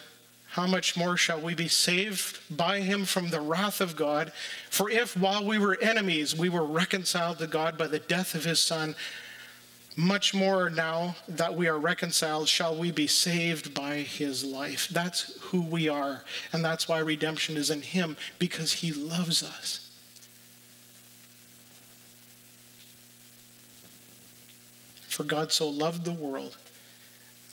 how 0.58 0.65
much 0.65 0.98
more 0.98 1.15
shall 1.15 1.39
we 1.39 1.54
be 1.54 1.67
saved 1.67 2.39
by 2.50 2.80
him 2.80 3.06
from 3.06 3.30
the 3.30 3.39
wrath 3.39 3.80
of 3.80 3.96
God? 3.96 4.32
For 4.72 4.89
if 4.89 5.15
while 5.15 5.46
we 5.46 5.60
were 5.60 5.78
enemies, 5.80 6.36
we 6.36 6.50
were 6.50 6.65
reconciled 6.65 7.38
to 7.38 7.46
God 7.46 7.78
by 7.78 7.86
the 7.86 8.00
death 8.00 8.34
of 8.34 8.43
his 8.43 8.60
Son, 8.60 8.96
much 9.96 10.34
more 10.34 10.72
now 10.72 11.15
that 11.28 11.54
we 11.54 11.67
are 11.67 11.78
reconciled, 11.78 12.48
shall 12.48 12.76
we 12.76 12.89
be 12.89 13.06
saved 13.06 13.76
by 13.76 13.98
his 13.98 14.43
life. 14.43 14.88
That's 14.89 15.39
who 15.41 15.62
we 15.62 15.89
are. 15.89 16.24
And 16.52 16.65
that's 16.65 16.88
why 16.88 16.98
redemption 17.00 17.56
is 17.56 17.70
in 17.70 17.84
him, 17.84 18.17
because 18.39 18.74
he 18.74 18.91
loves 18.91 19.43
us. 19.43 19.91
For 25.08 25.24
God 25.24 25.52
so 25.52 25.70
loved 25.70 26.04
the 26.04 26.13
world 26.13 26.58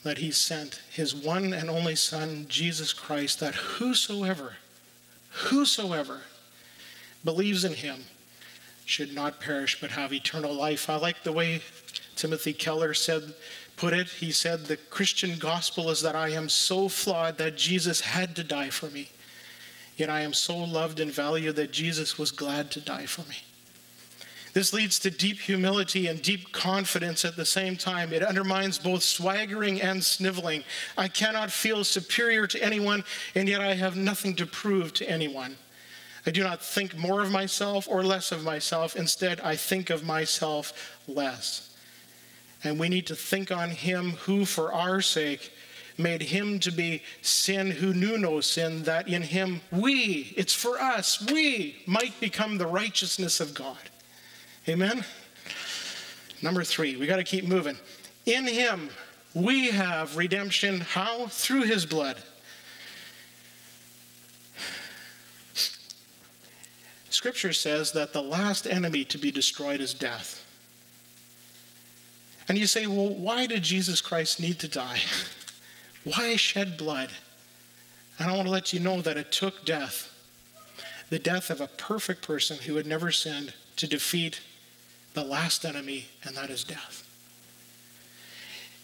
that 0.05 0.19
he 0.19 0.31
sent 0.31 0.81
his 0.91 1.15
one 1.15 1.53
and 1.53 1.69
only 1.69 1.97
Son, 1.97 2.47
Jesus 2.49 2.93
Christ, 2.93 3.41
that 3.41 3.55
whosoever, 3.55 4.55
whosoever 5.31 6.21
believes 7.25 7.65
in 7.65 7.73
him 7.73 8.05
should 8.85 9.15
not 9.15 9.41
perish 9.41 9.81
but 9.81 9.91
have 9.91 10.13
eternal 10.13 10.55
life. 10.55 10.89
I 10.89 10.97
like 10.97 11.23
the 11.23 11.33
way 11.33 11.63
Timothy 12.17 12.53
Keller 12.53 12.95
said, 12.95 13.35
put 13.77 13.95
it. 13.95 14.09
He 14.09 14.31
said, 14.31 14.67
The 14.67 14.77
Christian 14.77 15.39
gospel 15.39 15.91
is 15.91 16.03
that 16.03 16.15
I 16.15 16.29
am 16.31 16.49
so 16.49 16.89
flawed 16.89 17.39
that 17.39 17.57
Jesus 17.57 18.01
had 18.01 18.37
to 18.37 18.45
die 18.45 18.71
for 18.71 18.87
me. 18.91 19.11
Yet 19.97 20.11
I 20.11 20.21
am 20.21 20.33
so 20.33 20.57
loved 20.57 21.01
and 21.01 21.11
valued 21.11 21.57
that 21.57 21.73
Jesus 21.73 22.19
was 22.19 22.31
glad 22.31 22.71
to 22.73 22.81
die 22.81 23.07
for 23.07 23.23
me. 23.23 23.37
This 24.55 24.73
leads 24.73 25.01
to 25.01 25.11
deep 25.11 25.41
humility 25.41 26.07
and 26.07 26.23
deep 26.23 26.53
confidence 26.53 27.25
at 27.25 27.35
the 27.35 27.45
same 27.45 27.77
time. 27.77 28.13
It 28.13 28.23
undermines 28.23 28.79
both 28.79 29.03
swaggering 29.03 29.83
and 29.83 30.03
sniveling. 30.03 30.63
I 30.97 31.09
cannot 31.09 31.51
feel 31.51 31.83
superior 31.83 32.47
to 32.47 32.63
anyone, 32.63 33.03
and 33.35 33.49
yet 33.49 33.61
I 33.61 33.75
have 33.75 33.97
nothing 33.97 34.37
to 34.37 34.47
prove 34.47 34.95
to 34.95 35.11
anyone. 35.11 35.57
I 36.25 36.31
do 36.31 36.45
not 36.45 36.63
think 36.63 36.97
more 36.97 37.21
of 37.21 37.33
myself 37.33 37.89
or 37.89 38.05
less 38.05 38.31
of 38.31 38.45
myself. 38.45 38.95
Instead, 38.95 39.41
I 39.41 39.57
think 39.57 39.91
of 39.91 40.05
myself 40.05 41.01
less. 41.09 41.77
And 42.63 42.79
we 42.79 42.89
need 42.89 43.09
to 43.09 43.17
think 43.17 43.51
on 43.51 43.71
him 43.71 44.13
who, 44.13 44.45
for 44.45 44.73
our 44.73 45.01
sake, 45.01 45.53
made 45.99 46.23
him 46.23 46.61
to 46.61 46.71
be 46.71 47.03
sin 47.23 47.73
who 47.73 47.93
knew 47.93 48.19
no 48.19 48.41
sin, 48.41 48.85
that 48.85 49.09
in 49.09 49.23
him 49.23 49.63
we, 49.73 50.33
it's 50.37 50.55
for 50.55 50.81
us, 50.81 51.27
we 51.31 51.83
might 51.87 52.19
become 52.21 52.57
the 52.57 52.67
righteousness 52.67 53.41
of 53.41 53.53
God. 53.53 53.79
Amen? 54.69 55.05
Number 56.43 56.65
three, 56.65 56.97
we 56.97 57.07
got 57.07 57.17
to 57.17 57.25
keep 57.25 57.47
moving. 57.47 57.77
In 58.27 58.47
him 58.47 58.91
we 59.35 59.71
have 59.71 60.17
redemption. 60.17 60.81
How? 60.81 61.27
Through 61.27 61.63
his 61.63 61.85
blood. 61.85 62.17
Scripture 67.11 67.53
says 67.53 67.93
that 67.93 68.13
the 68.13 68.23
last 68.23 68.67
enemy 68.67 69.05
to 69.05 69.19
be 69.19 69.31
destroyed 69.31 69.81
is 69.81 69.95
death. 69.95 70.45
And 72.49 72.59
you 72.59 72.67
say, 72.67 72.87
well, 72.87 73.09
why 73.09 73.47
did 73.47 73.63
Jesus 73.63 74.01
Christ 74.01 74.41
need 74.41 74.59
to 74.61 74.69
die? 74.69 74.99
Why 76.05 76.37
shed 76.37 76.77
blood? 76.77 77.09
And 78.19 78.29
I 78.29 78.35
want 78.37 78.47
to 78.47 78.53
let 78.53 78.75
you 78.75 78.81
know 78.81 79.01
that 79.01 79.17
it 79.17 79.33
took 79.33 79.65
death, 79.65 80.13
the 81.09 81.19
death 81.19 81.49
of 81.49 81.63
a 81.63 81.67
perfect 81.67 82.21
person 82.21 82.59
who 82.59 82.77
had 82.77 82.87
never 82.87 83.11
sinned, 83.11 83.55
to 83.77 83.87
defeat 83.87 84.43
the 85.15 85.25
last 85.25 85.65
enemy, 85.65 86.07
and 86.25 86.37
that 86.37 86.51
is 86.51 86.65
death. 86.65 87.09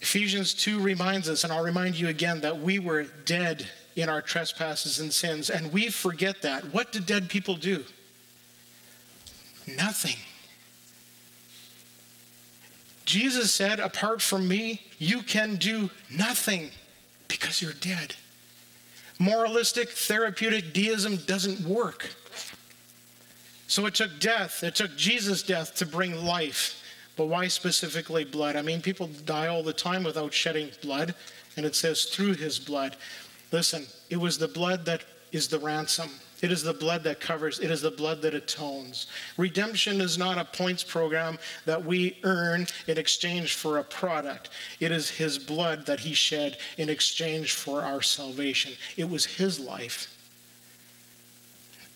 Ephesians 0.01 0.55
2 0.55 0.81
reminds 0.81 1.29
us, 1.29 1.45
and 1.45 1.53
I'll 1.53 1.63
remind 1.63 1.97
you 1.97 2.09
again, 2.09 2.41
that 2.41 2.61
we 2.61 2.79
were 2.79 3.05
dead 3.25 3.69
in 3.97 4.09
our 4.09 4.23
trespasses 4.23 4.99
and 4.99 5.13
sins, 5.13 5.51
and 5.51 5.73
we 5.73 5.91
forget 5.91 6.43
that. 6.43 6.73
What 6.73 6.93
do 6.93 7.01
dead 7.01 7.29
people 7.29 7.57
do? 7.57 7.85
Nothing. 9.67 10.17
Jesus 13.05 13.53
said, 13.53 13.81
Apart 13.81 14.23
from 14.23 14.49
me, 14.49 14.83
you 14.99 15.23
can 15.23 15.57
do 15.57 15.91
nothing 16.11 16.71
because 17.29 17.61
you're 17.61 17.73
dead. 17.73 18.15
Moralistic, 19.19 19.91
therapeutic 19.91 20.73
deism 20.73 21.17
doesn't 21.17 21.61
work. 21.61 22.11
So 23.71 23.87
it 23.87 23.95
took 23.95 24.19
death, 24.19 24.65
it 24.65 24.75
took 24.75 24.97
Jesus' 24.97 25.45
death 25.45 25.77
to 25.77 25.87
bring 25.87 26.25
life. 26.25 26.83
But 27.15 27.27
why 27.27 27.47
specifically 27.47 28.25
blood? 28.25 28.57
I 28.57 28.63
mean, 28.63 28.83
people 28.83 29.09
die 29.25 29.47
all 29.47 29.63
the 29.63 29.73
time 29.73 30.03
without 30.03 30.35
shedding 30.35 30.71
blood, 30.83 31.15
and 31.57 31.65
it 31.65 31.77
says 31.77 32.07
through 32.07 32.35
his 32.35 32.59
blood. 32.59 32.97
Listen, 33.53 33.87
it 34.09 34.17
was 34.17 34.39
the 34.39 34.49
blood 34.49 34.85
that 34.87 35.05
is 35.31 35.47
the 35.47 35.61
ransom. 35.61 36.11
It 36.43 36.51
is 36.51 36.65
the 36.65 36.75
blood 36.75 37.05
that 37.05 37.21
covers, 37.21 37.61
it 37.61 37.71
is 37.71 37.81
the 37.81 37.93
blood 37.93 38.23
that 38.23 38.35
atones. 38.35 39.07
Redemption 39.37 40.01
is 40.01 40.19
not 40.19 40.37
a 40.37 40.45
points 40.47 40.83
program 40.83 41.39
that 41.65 41.85
we 41.85 42.19
earn 42.25 42.67
in 42.89 42.99
exchange 42.99 43.55
for 43.55 43.79
a 43.79 43.85
product. 43.85 44.51
It 44.81 44.91
is 44.91 45.11
His 45.11 45.39
blood 45.39 45.87
that 45.87 46.01
He 46.01 46.13
shed 46.13 46.59
in 46.77 46.89
exchange 46.89 47.53
for 47.53 47.83
our 47.83 48.03
salvation. 48.03 48.73
It 48.97 49.09
was 49.09 49.27
His 49.27 49.61
life. 49.61 50.17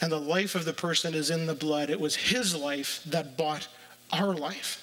And 0.01 0.11
the 0.11 0.21
life 0.21 0.55
of 0.55 0.65
the 0.65 0.73
person 0.73 1.15
is 1.15 1.31
in 1.31 1.47
the 1.47 1.55
blood. 1.55 1.91
It 1.91 2.01
was 2.01 2.17
His 2.17 2.55
life 2.55 3.03
that 3.07 3.37
bought 3.37 3.69
our 4.13 4.35
life. 4.35 4.81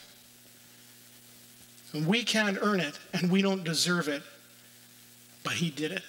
And 1.93 2.07
we 2.07 2.23
can't 2.23 2.57
earn 2.61 2.79
it, 2.79 2.97
and 3.13 3.29
we 3.29 3.41
don't 3.41 3.63
deserve 3.63 4.07
it, 4.07 4.23
but 5.43 5.53
He 5.53 5.69
did 5.69 5.91
it. 5.91 6.03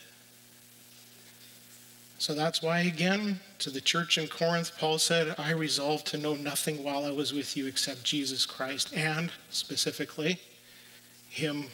So 2.19 2.35
that's 2.35 2.63
why, 2.63 2.83
again, 2.83 3.41
to 3.59 3.71
the 3.71 3.81
church 3.81 4.17
in 4.17 4.29
Corinth, 4.29 4.71
Paul 4.79 4.99
said, 4.99 5.35
I 5.39 5.51
resolved 5.51 6.07
to 6.09 6.19
know 6.19 6.35
nothing 6.35 6.85
while 6.85 7.05
I 7.05 7.11
was 7.11 7.35
with 7.35 7.57
you 7.57 7.67
except 7.67 8.05
Jesus 8.05 8.47
Christ, 8.47 8.95
and 8.95 9.33
specifically, 9.51 10.39
Him 11.29 11.67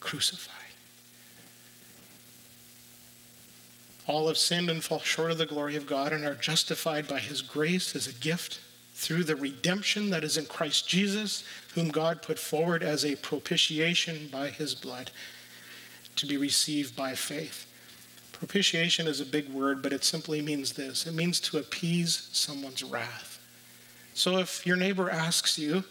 crucified. 0.00 0.61
All 4.06 4.28
have 4.28 4.36
sinned 4.36 4.68
and 4.68 4.82
fall 4.82 5.00
short 5.00 5.30
of 5.30 5.38
the 5.38 5.46
glory 5.46 5.76
of 5.76 5.86
God 5.86 6.12
and 6.12 6.24
are 6.24 6.34
justified 6.34 7.06
by 7.06 7.20
His 7.20 7.40
grace 7.40 7.94
as 7.94 8.06
a 8.06 8.12
gift 8.12 8.60
through 8.94 9.24
the 9.24 9.36
redemption 9.36 10.10
that 10.10 10.24
is 10.24 10.36
in 10.36 10.46
Christ 10.46 10.88
Jesus, 10.88 11.44
whom 11.74 11.88
God 11.88 12.22
put 12.22 12.38
forward 12.38 12.82
as 12.82 13.04
a 13.04 13.16
propitiation 13.16 14.28
by 14.30 14.48
His 14.48 14.74
blood 14.74 15.10
to 16.16 16.26
be 16.26 16.36
received 16.36 16.96
by 16.96 17.14
faith. 17.14 17.66
Propitiation 18.32 19.06
is 19.06 19.20
a 19.20 19.26
big 19.26 19.48
word, 19.48 19.82
but 19.82 19.92
it 19.92 20.04
simply 20.04 20.42
means 20.42 20.72
this 20.72 21.06
it 21.06 21.14
means 21.14 21.38
to 21.40 21.58
appease 21.58 22.28
someone's 22.32 22.82
wrath. 22.82 23.38
So 24.14 24.38
if 24.38 24.66
your 24.66 24.76
neighbor 24.76 25.08
asks 25.08 25.58
you, 25.58 25.84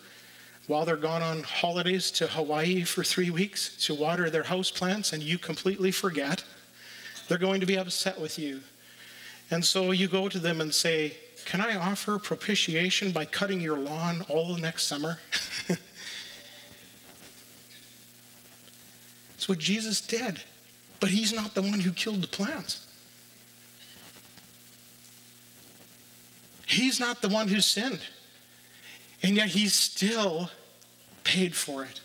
while 0.68 0.86
they're 0.86 0.96
gone 0.96 1.24
on 1.24 1.44
holidays 1.44 2.12
to 2.12 2.28
Hawaii 2.28 2.84
for 2.84 3.04
three 3.04 3.30
weeks 3.30 3.76
to 3.86 3.96
water 3.96 4.30
their 4.30 4.44
house 4.44 4.70
plants 4.70 5.12
and 5.12 5.24
you 5.24 5.38
completely 5.38 5.92
forget, 5.92 6.44
they're 7.32 7.38
going 7.38 7.62
to 7.62 7.66
be 7.66 7.78
upset 7.78 8.20
with 8.20 8.38
you. 8.38 8.60
And 9.52 9.64
so 9.64 9.92
you 9.92 10.10
go 10.10 10.28
to 10.28 10.38
them 10.38 10.60
and 10.60 10.76
say, 10.76 11.16
Can 11.46 11.62
I 11.62 11.78
offer 11.78 12.20
propitiation 12.20 13.14
by 13.14 13.24
cutting 13.24 13.62
your 13.62 13.78
lawn 13.78 14.26
all 14.28 14.54
the 14.54 14.60
next 14.60 14.84
summer? 14.84 15.18
That's 15.70 15.80
what 19.48 19.60
Jesus 19.60 20.02
did. 20.02 20.42
But 21.00 21.12
he's 21.12 21.32
not 21.32 21.56
the 21.56 21.62
one 21.62 21.80
who 21.80 21.94
killed 21.94 22.22
the 22.22 22.28
plants. 22.28 22.86
He's 26.68 27.00
not 27.00 27.22
the 27.22 27.30
one 27.30 27.48
who 27.48 27.62
sinned. 27.62 28.02
And 29.24 29.38
yet 29.38 29.48
he 29.48 29.70
still 29.70 30.52
paid 31.24 31.56
for 31.56 31.86
it. 31.86 32.02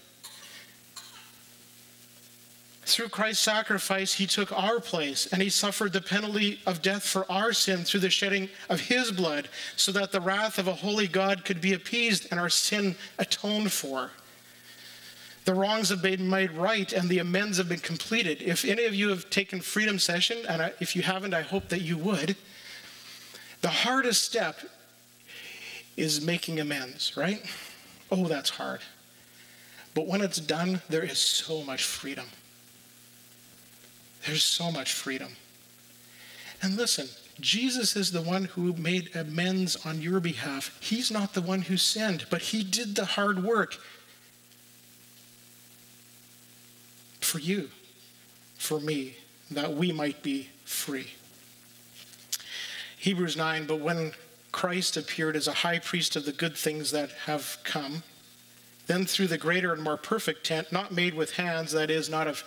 Through 2.87 3.09
Christ's 3.09 3.42
sacrifice, 3.42 4.14
he 4.14 4.29
took 4.29 4.53
our 4.53 4.79
place 4.79 5.27
and 5.33 5.42
he 5.42 5.51
suffered 5.51 5.92
the 5.92 6.01
penalty 6.01 6.61
of 6.66 6.83
death 6.83 7.05
for 7.05 7.31
our 7.31 7.53
sin 7.53 7.79
through 7.83 7.99
the 7.99 8.11
shedding 8.11 8.49
of 8.70 8.79
his 8.79 9.11
blood, 9.11 9.49
so 9.75 9.90
that 9.90 10.12
the 10.12 10.20
wrath 10.20 10.57
of 10.57 10.68
a 10.68 10.75
holy 10.75 11.09
God 11.09 11.44
could 11.44 11.61
be 11.61 11.72
appeased 11.72 12.29
and 12.31 12.38
our 12.38 12.49
sin 12.49 12.94
atoned 13.18 13.72
for. 13.72 14.12
The 15.46 15.55
wrongs 15.55 15.88
have 15.88 16.01
been 16.01 16.31
made 16.31 16.53
right 16.53 16.92
and 16.92 17.09
the 17.09 17.18
amends 17.18 17.59
have 17.59 17.68
been 17.68 17.81
completed. 17.81 18.40
If 18.40 18.64
any 18.64 18.85
of 18.85 18.94
you 18.94 19.09
have 19.09 19.31
taken 19.31 19.61
Freedom 19.61 19.99
Session, 19.99 20.38
and 20.49 20.72
if 20.79 20.94
you 20.94 21.03
haven't, 21.03 21.35
I 21.35 21.42
hope 21.42 21.68
that 21.70 21.81
you 21.81 21.99
would, 21.99 22.37
the 23.62 23.68
hardest 23.68 24.22
step 24.22 24.61
is 25.96 26.20
making 26.20 26.61
amends, 26.61 27.16
right? 27.16 27.44
Oh, 28.12 28.29
that's 28.29 28.51
hard. 28.51 28.81
But 29.92 30.07
when 30.07 30.20
it's 30.20 30.38
done, 30.38 30.83
there 30.88 31.03
is 31.03 31.18
so 31.18 31.64
much 31.64 31.83
freedom. 31.83 32.27
There's 34.27 34.45
so 34.45 34.71
much 34.71 34.93
freedom. 34.93 35.37
And 36.62 36.77
listen, 36.77 37.09
Jesus 37.41 37.97
is 37.97 38.12
the 38.12 38.23
one 38.23 38.45
who 38.45 38.73
made 38.73 39.15
amends 39.15 39.77
on 39.87 40.03
your 40.03 40.21
behalf. 40.21 40.77
He's 40.81 41.11
not 41.11 41.35
the 41.35 41.43
one 41.43 41.62
who 41.62 41.77
sinned, 41.77 42.27
but 42.31 42.43
he 42.43 42.65
did 42.65 42.97
the 42.97 43.05
hard 43.05 43.43
work. 43.45 43.77
for 47.27 47.41
you, 47.41 47.69
for 48.57 48.81
me, 48.81 49.17
that 49.51 49.75
we 49.75 49.93
might 49.93 50.23
be 50.23 50.49
free. 50.65 51.09
Hebrews 52.97 53.37
9, 53.37 53.67
but 53.67 53.81
when 53.81 54.12
Christ 54.53 54.97
appeared 54.97 55.37
as 55.37 55.47
a 55.47 55.53
high 55.53 55.79
priest 55.79 56.17
of 56.17 56.25
the 56.25 56.33
good 56.33 56.57
things 56.57 56.93
that 56.93 57.11
have 57.27 57.59
come, 57.65 58.03
Then 58.87 59.05
through 59.05 59.27
the 59.27 59.37
greater 59.37 59.73
and 59.73 59.83
more 59.83 59.97
perfect 59.97 60.47
tent, 60.47 60.71
not 60.71 60.93
made 60.93 61.12
with 61.12 61.33
hands, 61.33 61.73
that 61.73 61.91
is, 61.91 62.09
not 62.09 62.29
of 62.29 62.45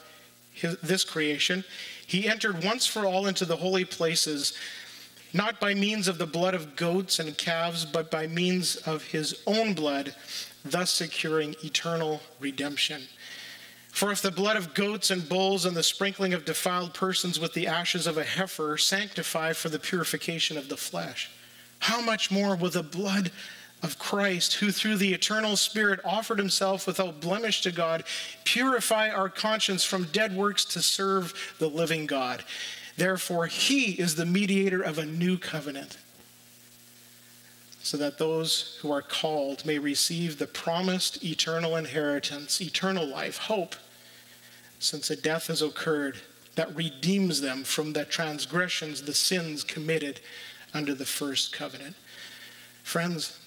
his, 0.51 0.77
this 0.77 1.03
creation, 1.03 1.63
he 2.05 2.27
entered 2.27 2.63
once 2.63 2.85
for 2.85 3.05
all 3.05 3.27
into 3.27 3.45
the 3.45 3.57
holy 3.57 3.85
places, 3.85 4.53
not 5.33 5.59
by 5.59 5.73
means 5.73 6.07
of 6.07 6.17
the 6.17 6.25
blood 6.25 6.53
of 6.53 6.75
goats 6.75 7.19
and 7.19 7.37
calves, 7.37 7.85
but 7.85 8.09
by 8.09 8.27
means 8.27 8.75
of 8.77 9.03
his 9.03 9.41
own 9.45 9.73
blood, 9.73 10.15
thus 10.65 10.91
securing 10.91 11.55
eternal 11.63 12.21
redemption. 12.39 13.03
For 13.91 14.11
if 14.11 14.21
the 14.21 14.31
blood 14.31 14.55
of 14.55 14.73
goats 14.73 15.11
and 15.11 15.27
bulls 15.27 15.65
and 15.65 15.75
the 15.75 15.83
sprinkling 15.83 16.33
of 16.33 16.45
defiled 16.45 16.93
persons 16.93 17.39
with 17.39 17.53
the 17.53 17.67
ashes 17.67 18.07
of 18.07 18.17
a 18.17 18.23
heifer 18.23 18.77
sanctify 18.77 19.53
for 19.53 19.69
the 19.69 19.79
purification 19.79 20.57
of 20.57 20.69
the 20.69 20.77
flesh, 20.77 21.29
how 21.79 22.01
much 22.01 22.31
more 22.31 22.55
will 22.55 22.69
the 22.69 22.83
blood 22.83 23.31
of 23.81 23.97
Christ, 23.97 24.55
who 24.55 24.71
through 24.71 24.97
the 24.97 25.13
eternal 25.13 25.55
Spirit 25.55 25.99
offered 26.03 26.37
himself 26.37 26.85
without 26.85 27.21
blemish 27.21 27.61
to 27.61 27.71
God, 27.71 28.03
purify 28.43 29.09
our 29.09 29.29
conscience 29.29 29.83
from 29.83 30.05
dead 30.05 30.35
works 30.35 30.65
to 30.65 30.81
serve 30.81 31.55
the 31.59 31.69
living 31.69 32.05
God? 32.05 32.43
Therefore, 32.97 33.47
he 33.47 33.93
is 33.93 34.15
the 34.15 34.25
mediator 34.25 34.81
of 34.81 34.97
a 34.97 35.05
new 35.05 35.37
covenant, 35.37 35.97
so 37.81 37.95
that 37.95 38.17
those 38.17 38.77
who 38.81 38.91
are 38.91 39.01
called 39.01 39.65
may 39.65 39.79
receive 39.79 40.37
the 40.37 40.47
promised 40.47 41.23
eternal 41.23 41.77
inheritance, 41.77 42.59
eternal 42.59 43.07
life, 43.07 43.37
hope, 43.37 43.75
since 44.79 45.09
a 45.09 45.15
death 45.15 45.47
has 45.47 45.61
occurred 45.61 46.17
that 46.55 46.75
redeems 46.75 47.39
them 47.39 47.63
from 47.63 47.93
the 47.93 48.03
transgressions, 48.03 49.03
the 49.03 49.13
sins 49.13 49.63
committed 49.63 50.19
under 50.73 50.93
the 50.93 51.05
first 51.05 51.53
covenant. 51.53 51.95
Friends, 52.83 53.39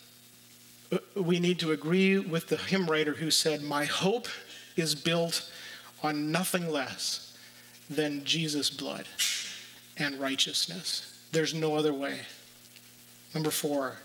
we 1.15 1.41
need 1.41 1.59
to 1.61 1.73
agree 1.73 2.19
with 2.19 2.49
the 2.49 2.57
hymn 2.57 2.87
writer 2.87 3.15
who 3.15 3.31
said, 3.31 3.63
My 3.63 3.85
hope 3.85 4.29
is 4.77 4.95
built 4.95 5.51
on 6.03 6.33
nothing 6.33 6.69
less 6.69 7.37
than 7.89 8.25
Jesus' 8.25 8.71
blood 8.71 9.07
and 9.97 10.19
righteousness. 10.19 11.27
There's 11.33 11.55
no 11.55 11.77
other 11.77 11.93
way. 11.93 12.21
Number 13.35 13.51
four, 13.51 13.99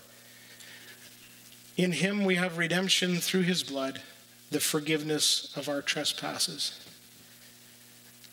in 1.75 1.91
him 1.91 2.25
we 2.25 2.35
have 2.35 2.57
redemption 2.57 3.17
through 3.17 3.43
his 3.43 3.63
blood, 3.63 4.01
the 4.51 4.59
forgiveness 4.59 5.53
of 5.55 5.69
our 5.69 5.81
trespasses. 5.81 6.86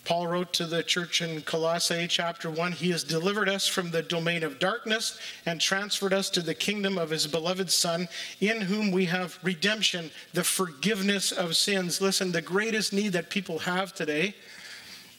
Paul 0.05 0.27
wrote 0.27 0.53
to 0.55 0.67
the 0.67 0.83
church 0.83 1.23
in 1.23 1.41
Colossae 1.43 2.07
chapter 2.09 2.51
1 2.51 2.73
He 2.73 2.91
has 2.91 3.03
delivered 3.03 3.49
us 3.49 3.67
from 3.67 3.91
the 3.91 4.03
domain 4.03 4.43
of 4.43 4.59
darkness 4.59 5.19
and 5.47 5.61
transferred 5.61 6.13
us 6.13 6.29
to 6.31 6.43
the 6.43 6.55
kingdom 6.55 6.99
of 6.99 7.11
His 7.11 7.27
beloved 7.27 7.71
Son, 7.71 8.09
in 8.41 8.61
whom 8.61 8.91
we 8.91 9.07
have 9.07 9.39
redemption, 9.43 10.11
the 10.35 10.45
forgiveness 10.45 11.33
of 11.33 11.57
sins. 11.57 12.01
Listen, 12.01 12.33
the 12.33 12.43
greatest 12.43 12.93
need 12.93 13.15
that 13.15 13.31
people 13.31 13.61
have 13.61 13.95
today, 13.95 14.35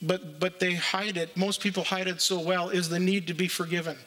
but, 0.01 0.39
but 0.39 0.59
they 0.59 0.75
hide 0.75 1.17
it, 1.17 1.35
most 1.35 1.61
people 1.61 1.83
hide 1.83 2.07
it 2.07 2.21
so 2.21 2.39
well, 2.39 2.69
is 2.69 2.89
the 2.89 2.99
need 2.99 3.25
to 3.27 3.33
be 3.33 3.47
forgiven. 3.47 3.97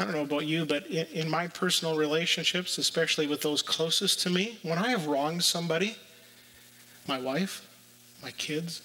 I 0.00 0.04
don't 0.04 0.14
know 0.14 0.22
about 0.22 0.46
you, 0.46 0.64
but 0.64 0.86
in, 0.86 1.06
in, 1.12 1.28
my 1.28 1.46
personal 1.46 1.94
relationships, 1.94 2.78
especially 2.78 3.26
with 3.26 3.42
those 3.42 3.60
closest 3.60 4.20
to 4.20 4.30
me, 4.30 4.56
when 4.62 4.78
I 4.78 4.88
have 4.88 5.06
wronged 5.06 5.44
somebody, 5.44 5.94
my 7.06 7.20
wife, 7.20 7.68
my 8.22 8.30
kids, 8.30 8.80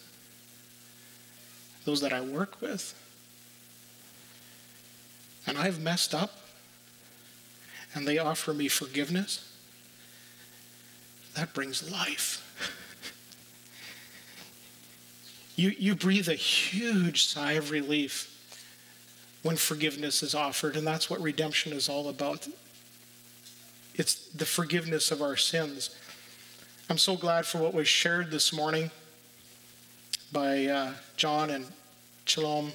those 1.85 2.01
that 2.01 2.11
I 2.11 2.19
work 2.19 2.61
with, 2.61 2.93
and 5.47 5.57
I've 5.57 5.79
messed 5.79 6.13
up, 6.13 6.37
and 7.93 8.05
they 8.05 8.17
offer 8.17 8.53
me 8.53 8.67
forgiveness, 8.67 9.49
that 11.35 11.53
brings 11.53 11.89
life. 11.89 12.41
you, 15.55 15.69
you 15.79 15.95
breathe 15.95 16.27
a 16.27 16.33
huge 16.33 17.23
sigh 17.23 17.53
of 17.53 17.71
relief 17.71 18.34
when 19.45 19.55
forgiveness 19.55 20.23
is 20.23 20.33
offered. 20.33 20.75
And 20.75 20.87
that's 20.87 21.07
what 21.07 21.21
redemption 21.21 21.71
is 21.71 21.87
all 21.87 22.09
about. 22.09 22.47
It's 23.93 24.15
the 24.29 24.43
forgiveness 24.43 25.11
of 25.11 25.21
our 25.21 25.37
sins. 25.37 25.95
I'm 26.89 26.97
so 26.97 27.15
glad 27.15 27.45
for 27.45 27.59
what 27.59 27.71
was 27.71 27.87
shared 27.87 28.31
this 28.31 28.51
morning 28.51 28.89
by 30.31 30.65
uh, 30.65 30.93
John 31.15 31.51
and 31.51 31.67
Shalom 32.25 32.71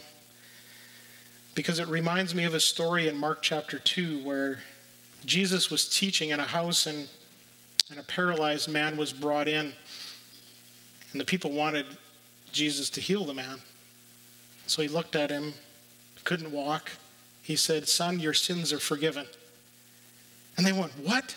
because 1.57 1.81
it 1.81 1.89
reminds 1.89 2.37
me 2.37 2.45
of 2.45 2.55
a 2.55 2.61
story 2.61 3.09
in 3.09 3.17
Mark 3.17 3.43
chapter 3.43 3.81
2 3.81 4.23
where 4.23 4.61
Jesus 5.25 5.73
was 5.73 5.89
teaching 5.89 6.31
in 6.31 6.39
a 6.39 6.45
house 6.45 6.87
and, 6.87 7.09
and 7.91 7.99
a 7.99 8.05
paralyzed 8.05 8.69
man 8.69 8.97
was 8.97 9.13
brought 9.13 9.49
in. 9.49 9.73
And 11.11 11.21
the 11.21 11.25
people 11.25 11.51
wanted 11.51 11.87
Jesus 12.53 12.91
to 12.91 13.01
heal 13.01 13.25
the 13.25 13.35
man. 13.35 13.59
So 14.69 14.83
he 14.83 14.89
looked 14.89 15.17
at 15.17 15.31
him 15.31 15.53
couldn't 16.31 16.53
walk. 16.53 16.93
He 17.43 17.57
said, 17.57 17.88
Son, 17.88 18.21
your 18.21 18.35
sins 18.35 18.73
are 18.73 18.79
forgiven. 18.79 19.27
And 20.57 20.64
they 20.64 20.71
went, 20.71 20.93
What? 21.03 21.35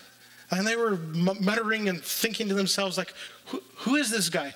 And 0.51 0.67
they 0.67 0.75
were 0.75 0.97
muttering 0.97 1.89
and 1.89 1.99
thinking 1.99 2.47
to 2.49 2.53
themselves, 2.53 2.95
like, 2.95 3.11
who, 3.47 3.63
who 3.77 3.95
is 3.95 4.11
this 4.11 4.29
guy? 4.29 4.53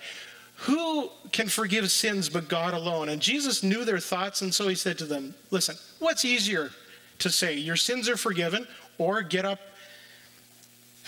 Who 0.57 1.09
can 1.31 1.47
forgive 1.47 1.89
sins 1.89 2.29
but 2.29 2.49
God 2.49 2.75
alone? 2.75 3.09
And 3.09 3.19
Jesus 3.19 3.63
knew 3.63 3.83
their 3.83 3.97
thoughts, 3.97 4.43
and 4.43 4.53
so 4.53 4.67
he 4.67 4.75
said 4.75 4.99
to 4.99 5.05
them, 5.05 5.33
Listen, 5.49 5.75
what's 5.97 6.23
easier 6.23 6.69
to 7.17 7.31
say, 7.31 7.55
your 7.55 7.75
sins 7.75 8.07
are 8.07 8.17
forgiven, 8.17 8.67
or 8.99 9.23
get 9.23 9.43
up 9.43 9.59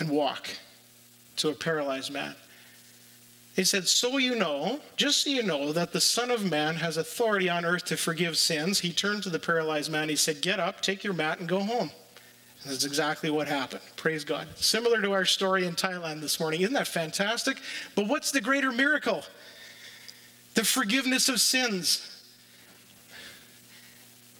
and 0.00 0.10
walk 0.10 0.48
to 1.36 1.50
a 1.50 1.54
paralyzed 1.54 2.12
man? 2.12 2.34
He 3.56 3.64
said, 3.64 3.88
So 3.88 4.18
you 4.18 4.36
know, 4.36 4.80
just 4.96 5.24
so 5.24 5.30
you 5.30 5.42
know, 5.42 5.72
that 5.72 5.92
the 5.92 6.00
Son 6.00 6.30
of 6.30 6.48
Man 6.48 6.76
has 6.76 6.96
authority 6.96 7.48
on 7.48 7.64
earth 7.64 7.84
to 7.86 7.96
forgive 7.96 8.38
sins. 8.38 8.80
He 8.80 8.92
turned 8.92 9.22
to 9.24 9.30
the 9.30 9.38
paralyzed 9.38 9.90
man. 9.90 10.08
He 10.08 10.16
said, 10.16 10.40
Get 10.40 10.60
up, 10.60 10.80
take 10.80 11.02
your 11.02 11.12
mat, 11.12 11.40
and 11.40 11.48
go 11.48 11.60
home. 11.60 11.90
And 12.62 12.72
that's 12.72 12.84
exactly 12.84 13.30
what 13.30 13.48
happened. 13.48 13.82
Praise 13.96 14.24
God. 14.24 14.46
Similar 14.56 15.00
to 15.02 15.12
our 15.12 15.24
story 15.24 15.66
in 15.66 15.74
Thailand 15.74 16.20
this 16.20 16.38
morning. 16.38 16.60
Isn't 16.60 16.74
that 16.74 16.88
fantastic? 16.88 17.58
But 17.94 18.06
what's 18.06 18.30
the 18.30 18.40
greater 18.40 18.70
miracle? 18.70 19.24
The 20.54 20.64
forgiveness 20.64 21.28
of 21.28 21.40
sins. 21.40 22.06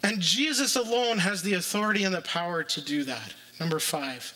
And 0.02 0.20
Jesus 0.20 0.76
alone 0.76 1.18
has 1.18 1.42
the 1.42 1.54
authority 1.54 2.04
and 2.04 2.14
the 2.14 2.22
power 2.22 2.62
to 2.62 2.80
do 2.80 3.04
that. 3.04 3.34
Number 3.58 3.78
five. 3.78 4.34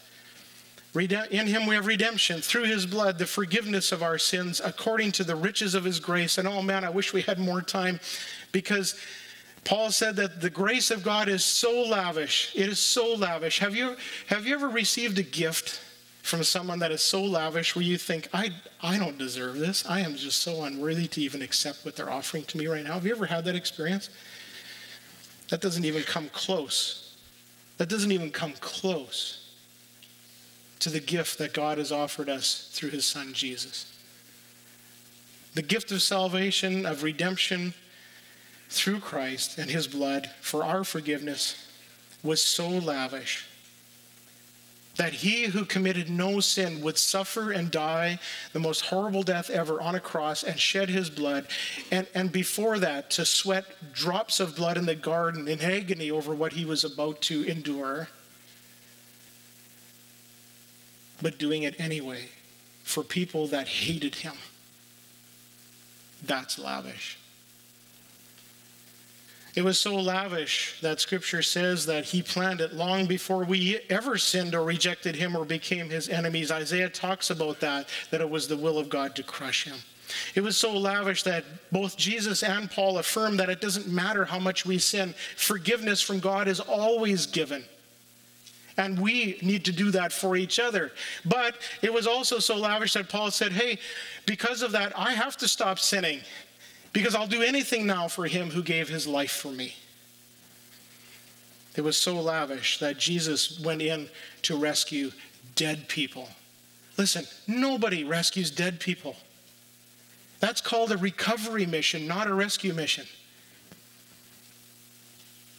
In 0.94 1.48
him 1.48 1.66
we 1.66 1.74
have 1.74 1.86
redemption 1.86 2.40
through 2.40 2.64
his 2.64 2.86
blood, 2.86 3.18
the 3.18 3.26
forgiveness 3.26 3.90
of 3.90 4.02
our 4.02 4.16
sins 4.16 4.60
according 4.64 5.10
to 5.12 5.24
the 5.24 5.34
riches 5.34 5.74
of 5.74 5.82
his 5.82 5.98
grace. 5.98 6.38
And 6.38 6.46
oh 6.46 6.62
man, 6.62 6.84
I 6.84 6.90
wish 6.90 7.12
we 7.12 7.22
had 7.22 7.40
more 7.40 7.60
time 7.60 7.98
because 8.52 8.94
Paul 9.64 9.90
said 9.90 10.14
that 10.16 10.40
the 10.40 10.50
grace 10.50 10.92
of 10.92 11.02
God 11.02 11.28
is 11.28 11.44
so 11.44 11.82
lavish. 11.82 12.52
It 12.54 12.68
is 12.68 12.78
so 12.78 13.14
lavish. 13.14 13.58
Have 13.58 13.74
you, 13.74 13.96
have 14.28 14.46
you 14.46 14.54
ever 14.54 14.68
received 14.68 15.18
a 15.18 15.24
gift 15.24 15.80
from 16.22 16.44
someone 16.44 16.78
that 16.78 16.92
is 16.92 17.02
so 17.02 17.24
lavish 17.24 17.74
where 17.74 17.84
you 17.84 17.98
think, 17.98 18.28
I, 18.32 18.50
I 18.80 18.96
don't 18.96 19.18
deserve 19.18 19.58
this? 19.58 19.84
I 19.88 20.00
am 20.00 20.14
just 20.14 20.42
so 20.42 20.62
unworthy 20.62 21.08
to 21.08 21.20
even 21.20 21.42
accept 21.42 21.84
what 21.84 21.96
they're 21.96 22.10
offering 22.10 22.44
to 22.44 22.58
me 22.58 22.68
right 22.68 22.84
now. 22.84 22.94
Have 22.94 23.04
you 23.04 23.12
ever 23.12 23.26
had 23.26 23.44
that 23.46 23.56
experience? 23.56 24.10
That 25.48 25.60
doesn't 25.60 25.84
even 25.84 26.04
come 26.04 26.28
close. 26.28 27.16
That 27.78 27.88
doesn't 27.88 28.12
even 28.12 28.30
come 28.30 28.52
close 28.60 29.43
to 30.80 30.90
the 30.90 31.00
gift 31.00 31.38
that 31.38 31.54
God 31.54 31.78
has 31.78 31.92
offered 31.92 32.28
us 32.28 32.68
through 32.72 32.90
his 32.90 33.06
son 33.06 33.32
Jesus. 33.32 33.92
The 35.54 35.62
gift 35.62 35.92
of 35.92 36.02
salvation, 36.02 36.84
of 36.84 37.02
redemption 37.02 37.74
through 38.68 39.00
Christ 39.00 39.58
and 39.58 39.70
his 39.70 39.86
blood 39.86 40.30
for 40.40 40.64
our 40.64 40.84
forgiveness 40.84 41.68
was 42.22 42.42
so 42.42 42.68
lavish 42.68 43.46
that 44.96 45.12
he 45.12 45.44
who 45.46 45.64
committed 45.64 46.08
no 46.08 46.40
sin 46.40 46.80
would 46.80 46.96
suffer 46.96 47.50
and 47.50 47.70
die 47.70 48.18
the 48.52 48.60
most 48.60 48.82
horrible 48.82 49.22
death 49.22 49.50
ever 49.50 49.80
on 49.80 49.94
a 49.94 50.00
cross 50.00 50.44
and 50.44 50.58
shed 50.58 50.88
his 50.88 51.10
blood. 51.10 51.46
And, 51.90 52.06
and 52.14 52.30
before 52.30 52.78
that, 52.78 53.10
to 53.10 53.24
sweat 53.24 53.64
drops 53.92 54.38
of 54.38 54.54
blood 54.56 54.78
in 54.78 54.86
the 54.86 54.94
garden 54.94 55.48
in 55.48 55.60
agony 55.60 56.10
over 56.10 56.34
what 56.34 56.52
he 56.52 56.64
was 56.64 56.84
about 56.84 57.20
to 57.22 57.42
endure 57.44 58.08
but 61.22 61.38
doing 61.38 61.62
it 61.62 61.78
anyway 61.78 62.28
for 62.82 63.02
people 63.02 63.46
that 63.48 63.66
hated 63.66 64.16
him. 64.16 64.34
That's 66.22 66.58
lavish. 66.58 67.18
It 69.54 69.62
was 69.62 69.78
so 69.78 69.94
lavish 69.94 70.80
that 70.80 71.00
scripture 71.00 71.42
says 71.42 71.86
that 71.86 72.06
he 72.06 72.22
planned 72.22 72.60
it 72.60 72.74
long 72.74 73.06
before 73.06 73.44
we 73.44 73.78
ever 73.88 74.18
sinned 74.18 74.54
or 74.54 74.64
rejected 74.64 75.14
him 75.14 75.36
or 75.36 75.44
became 75.44 75.90
his 75.90 76.08
enemies. 76.08 76.50
Isaiah 76.50 76.88
talks 76.88 77.30
about 77.30 77.60
that, 77.60 77.88
that 78.10 78.20
it 78.20 78.28
was 78.28 78.48
the 78.48 78.56
will 78.56 78.78
of 78.78 78.88
God 78.88 79.14
to 79.16 79.22
crush 79.22 79.64
him. 79.64 79.76
It 80.34 80.40
was 80.40 80.56
so 80.56 80.76
lavish 80.76 81.22
that 81.22 81.44
both 81.70 81.96
Jesus 81.96 82.42
and 82.42 82.70
Paul 82.70 82.98
affirm 82.98 83.36
that 83.36 83.48
it 83.48 83.60
doesn't 83.60 83.88
matter 83.88 84.24
how 84.24 84.38
much 84.38 84.66
we 84.66 84.78
sin, 84.78 85.14
forgiveness 85.36 86.02
from 86.02 86.18
God 86.18 86.48
is 86.48 86.60
always 86.60 87.26
given. 87.26 87.64
And 88.76 88.98
we 88.98 89.38
need 89.40 89.64
to 89.66 89.72
do 89.72 89.90
that 89.92 90.12
for 90.12 90.36
each 90.36 90.58
other. 90.58 90.90
But 91.24 91.58
it 91.80 91.92
was 91.92 92.06
also 92.06 92.38
so 92.38 92.56
lavish 92.56 92.94
that 92.94 93.08
Paul 93.08 93.30
said, 93.30 93.52
hey, 93.52 93.78
because 94.26 94.62
of 94.62 94.72
that, 94.72 94.92
I 94.98 95.12
have 95.12 95.36
to 95.38 95.48
stop 95.48 95.78
sinning 95.78 96.20
because 96.92 97.14
I'll 97.14 97.26
do 97.26 97.42
anything 97.42 97.86
now 97.86 98.08
for 98.08 98.26
him 98.26 98.50
who 98.50 98.62
gave 98.62 98.88
his 98.88 99.06
life 99.06 99.32
for 99.32 99.48
me. 99.48 99.76
It 101.76 101.82
was 101.82 101.96
so 101.96 102.20
lavish 102.20 102.78
that 102.78 102.98
Jesus 102.98 103.60
went 103.60 103.82
in 103.82 104.08
to 104.42 104.56
rescue 104.56 105.10
dead 105.56 105.88
people. 105.88 106.28
Listen, 106.96 107.24
nobody 107.46 108.04
rescues 108.04 108.50
dead 108.50 108.78
people. 108.78 109.16
That's 110.38 110.60
called 110.60 110.92
a 110.92 110.96
recovery 110.96 111.66
mission, 111.66 112.06
not 112.06 112.28
a 112.28 112.34
rescue 112.34 112.74
mission. 112.74 113.06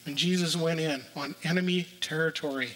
And 0.05 0.15
Jesus 0.15 0.55
went 0.55 0.79
in 0.79 1.03
on 1.15 1.35
enemy 1.43 1.87
territory, 1.99 2.69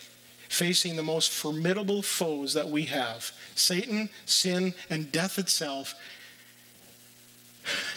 facing 0.49 0.95
the 0.95 1.03
most 1.03 1.31
formidable 1.31 2.01
foes 2.01 2.53
that 2.53 2.69
we 2.69 2.83
have 2.83 3.31
Satan, 3.55 4.09
sin, 4.25 4.73
and 4.89 5.11
death 5.11 5.39
itself 5.39 5.95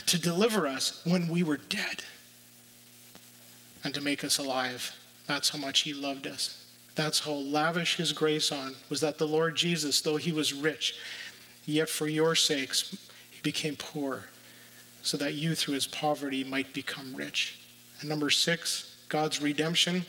to 0.07 0.21
deliver 0.21 0.67
us 0.67 1.01
when 1.05 1.29
we 1.29 1.43
were 1.43 1.57
dead 1.57 2.05
and 3.83 3.95
to 3.95 4.01
make 4.01 4.23
us 4.23 4.39
alive. 4.39 4.95
That's 5.27 5.49
how 5.49 5.59
much 5.59 5.81
he 5.81 5.95
loved 5.95 6.27
us. 6.27 6.67
That's 6.95 7.21
how 7.21 7.33
lavish 7.33 7.97
his 7.97 8.13
grace 8.13 8.53
on 8.53 8.75
was 8.91 9.01
that 9.01 9.19
the 9.19 9.27
Lord 9.27 9.57
Jesus, 9.57 10.01
though 10.01 10.19
he 10.19 10.31
was 10.31 10.53
rich, 10.53 10.95
yet 11.65 11.89
for 11.89 12.07
your 12.07 12.35
sakes 12.35 12.95
he 13.31 13.41
became 13.43 13.77
poor, 13.77 14.27
so 15.01 15.17
that 15.17 15.35
you 15.35 15.55
through 15.55 15.75
his 15.75 15.87
poverty 15.87 16.45
might 16.45 16.75
become 16.75 17.15
rich. 17.15 17.59
And 18.01 18.11
number 18.11 18.29
six, 18.29 18.95
God's 19.09 19.41
redemption. 19.41 20.05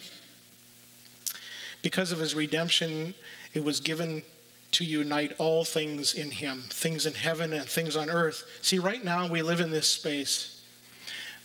Because 1.83 2.11
of 2.11 2.17
his 2.17 2.33
redemption, 2.33 3.13
it 3.53 3.63
was 3.63 3.79
given 3.79 4.23
to 4.71 4.83
unite 4.83 5.33
all 5.37 5.63
things 5.63 6.15
in 6.15 6.31
him, 6.31 6.63
things 6.69 7.05
in 7.05 7.13
heaven 7.13 7.53
and 7.53 7.69
things 7.69 7.95
on 7.95 8.09
earth. 8.09 8.43
See, 8.63 8.79
right 8.79 9.03
now 9.03 9.27
we 9.27 9.43
live 9.43 9.59
in 9.59 9.69
this 9.69 9.87
space. 9.87 10.61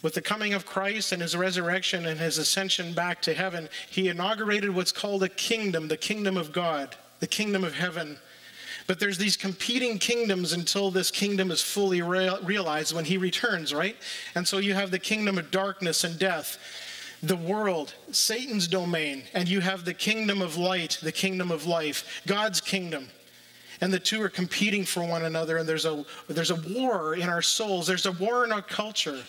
With 0.01 0.15
the 0.15 0.23
coming 0.23 0.55
of 0.55 0.65
Christ 0.65 1.13
and 1.13 1.21
his 1.21 1.37
resurrection 1.37 2.07
and 2.07 2.19
his 2.19 2.39
ascension 2.39 2.95
back 2.95 3.21
to 3.23 3.35
heaven, 3.35 3.69
he 3.91 4.09
inaugurated 4.09 4.71
what's 4.71 4.93
called 4.93 5.25
a 5.25 5.29
kingdom, 5.29 5.89
the 5.89 5.97
kingdom 5.97 6.39
of 6.39 6.53
God, 6.53 6.97
the 7.21 7.27
kingdom 7.27 7.65
of 7.65 7.75
heaven. 7.75 8.17
But 8.87 9.01
there's 9.01 9.19
these 9.19 9.37
competing 9.37 9.99
kingdoms 9.99 10.55
until 10.55 10.91
this 10.91 11.11
kingdom 11.11 11.51
is 11.51 11.61
fully 11.61 12.01
realized 12.01 12.95
when 12.95 13.05
he 13.05 13.19
returns, 13.19 13.75
right? 13.75 13.97
And 14.35 14.49
so 14.49 14.59
you 14.59 14.73
have 14.73 14.91
the 14.91 14.99
kingdom 14.99 15.37
of 15.37 15.51
darkness 15.51 16.05
and 16.05 16.19
death, 16.19 16.59
the 17.23 17.37
world, 17.37 17.95
Satan's 18.11 18.69
domain, 18.69 19.25
and 19.35 19.49
you 19.49 19.61
have 19.61 19.85
the 19.85 19.95
kingdom 19.95 20.41
of 20.43 20.57
light, 20.57 20.99
the 21.03 21.13
kingdom 21.13 21.51
of 21.51 21.67
life, 21.67 22.23
God's 22.27 22.61
kingdom. 22.61 23.09
And 23.81 23.93
the 23.93 23.99
two 23.99 24.21
are 24.23 24.29
competing 24.29 24.85
for 24.85 25.05
one 25.05 25.25
another 25.25 25.57
and 25.57 25.69
there's 25.69 25.85
a 25.85 26.05
there's 26.29 26.51
a 26.51 26.57
war 26.57 27.15
in 27.15 27.29
our 27.29 27.43
souls. 27.43 27.87
There's 27.87 28.07
a 28.07 28.13
war 28.13 28.45
in 28.45 28.51
our 28.51 28.63
culture 28.63 29.23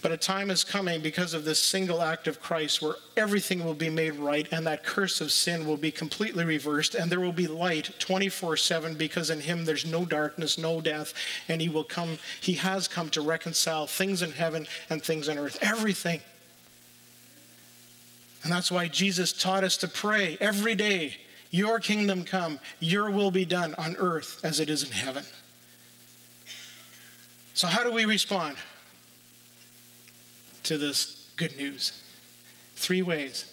But 0.00 0.12
a 0.12 0.16
time 0.16 0.50
is 0.50 0.62
coming 0.62 1.00
because 1.00 1.34
of 1.34 1.44
this 1.44 1.60
single 1.60 2.02
act 2.02 2.28
of 2.28 2.40
Christ 2.40 2.80
where 2.80 2.94
everything 3.16 3.64
will 3.64 3.74
be 3.74 3.90
made 3.90 4.14
right 4.14 4.46
and 4.52 4.64
that 4.64 4.84
curse 4.84 5.20
of 5.20 5.32
sin 5.32 5.66
will 5.66 5.76
be 5.76 5.90
completely 5.90 6.44
reversed 6.44 6.94
and 6.94 7.10
there 7.10 7.18
will 7.18 7.32
be 7.32 7.48
light 7.48 7.90
24/7 7.98 8.96
because 8.96 9.28
in 9.28 9.40
him 9.40 9.64
there's 9.64 9.84
no 9.84 10.04
darkness, 10.04 10.56
no 10.56 10.80
death, 10.80 11.12
and 11.48 11.60
he 11.60 11.68
will 11.68 11.82
come 11.82 12.18
he 12.40 12.54
has 12.54 12.86
come 12.86 13.10
to 13.10 13.20
reconcile 13.20 13.88
things 13.88 14.22
in 14.22 14.32
heaven 14.32 14.68
and 14.88 15.02
things 15.02 15.28
on 15.28 15.36
earth, 15.36 15.58
everything. 15.60 16.20
And 18.44 18.52
that's 18.52 18.70
why 18.70 18.86
Jesus 18.86 19.32
taught 19.32 19.64
us 19.64 19.76
to 19.78 19.88
pray 19.88 20.38
every 20.40 20.76
day, 20.76 21.16
your 21.50 21.80
kingdom 21.80 22.24
come, 22.24 22.60
your 22.78 23.10
will 23.10 23.32
be 23.32 23.44
done 23.44 23.74
on 23.74 23.96
earth 23.96 24.38
as 24.44 24.60
it 24.60 24.70
is 24.70 24.84
in 24.84 24.92
heaven. 24.92 25.24
So 27.54 27.66
how 27.66 27.82
do 27.82 27.90
we 27.90 28.04
respond? 28.04 28.56
To 30.64 30.78
this 30.78 31.30
good 31.36 31.56
news? 31.56 32.02
Three 32.76 33.02
ways. 33.02 33.52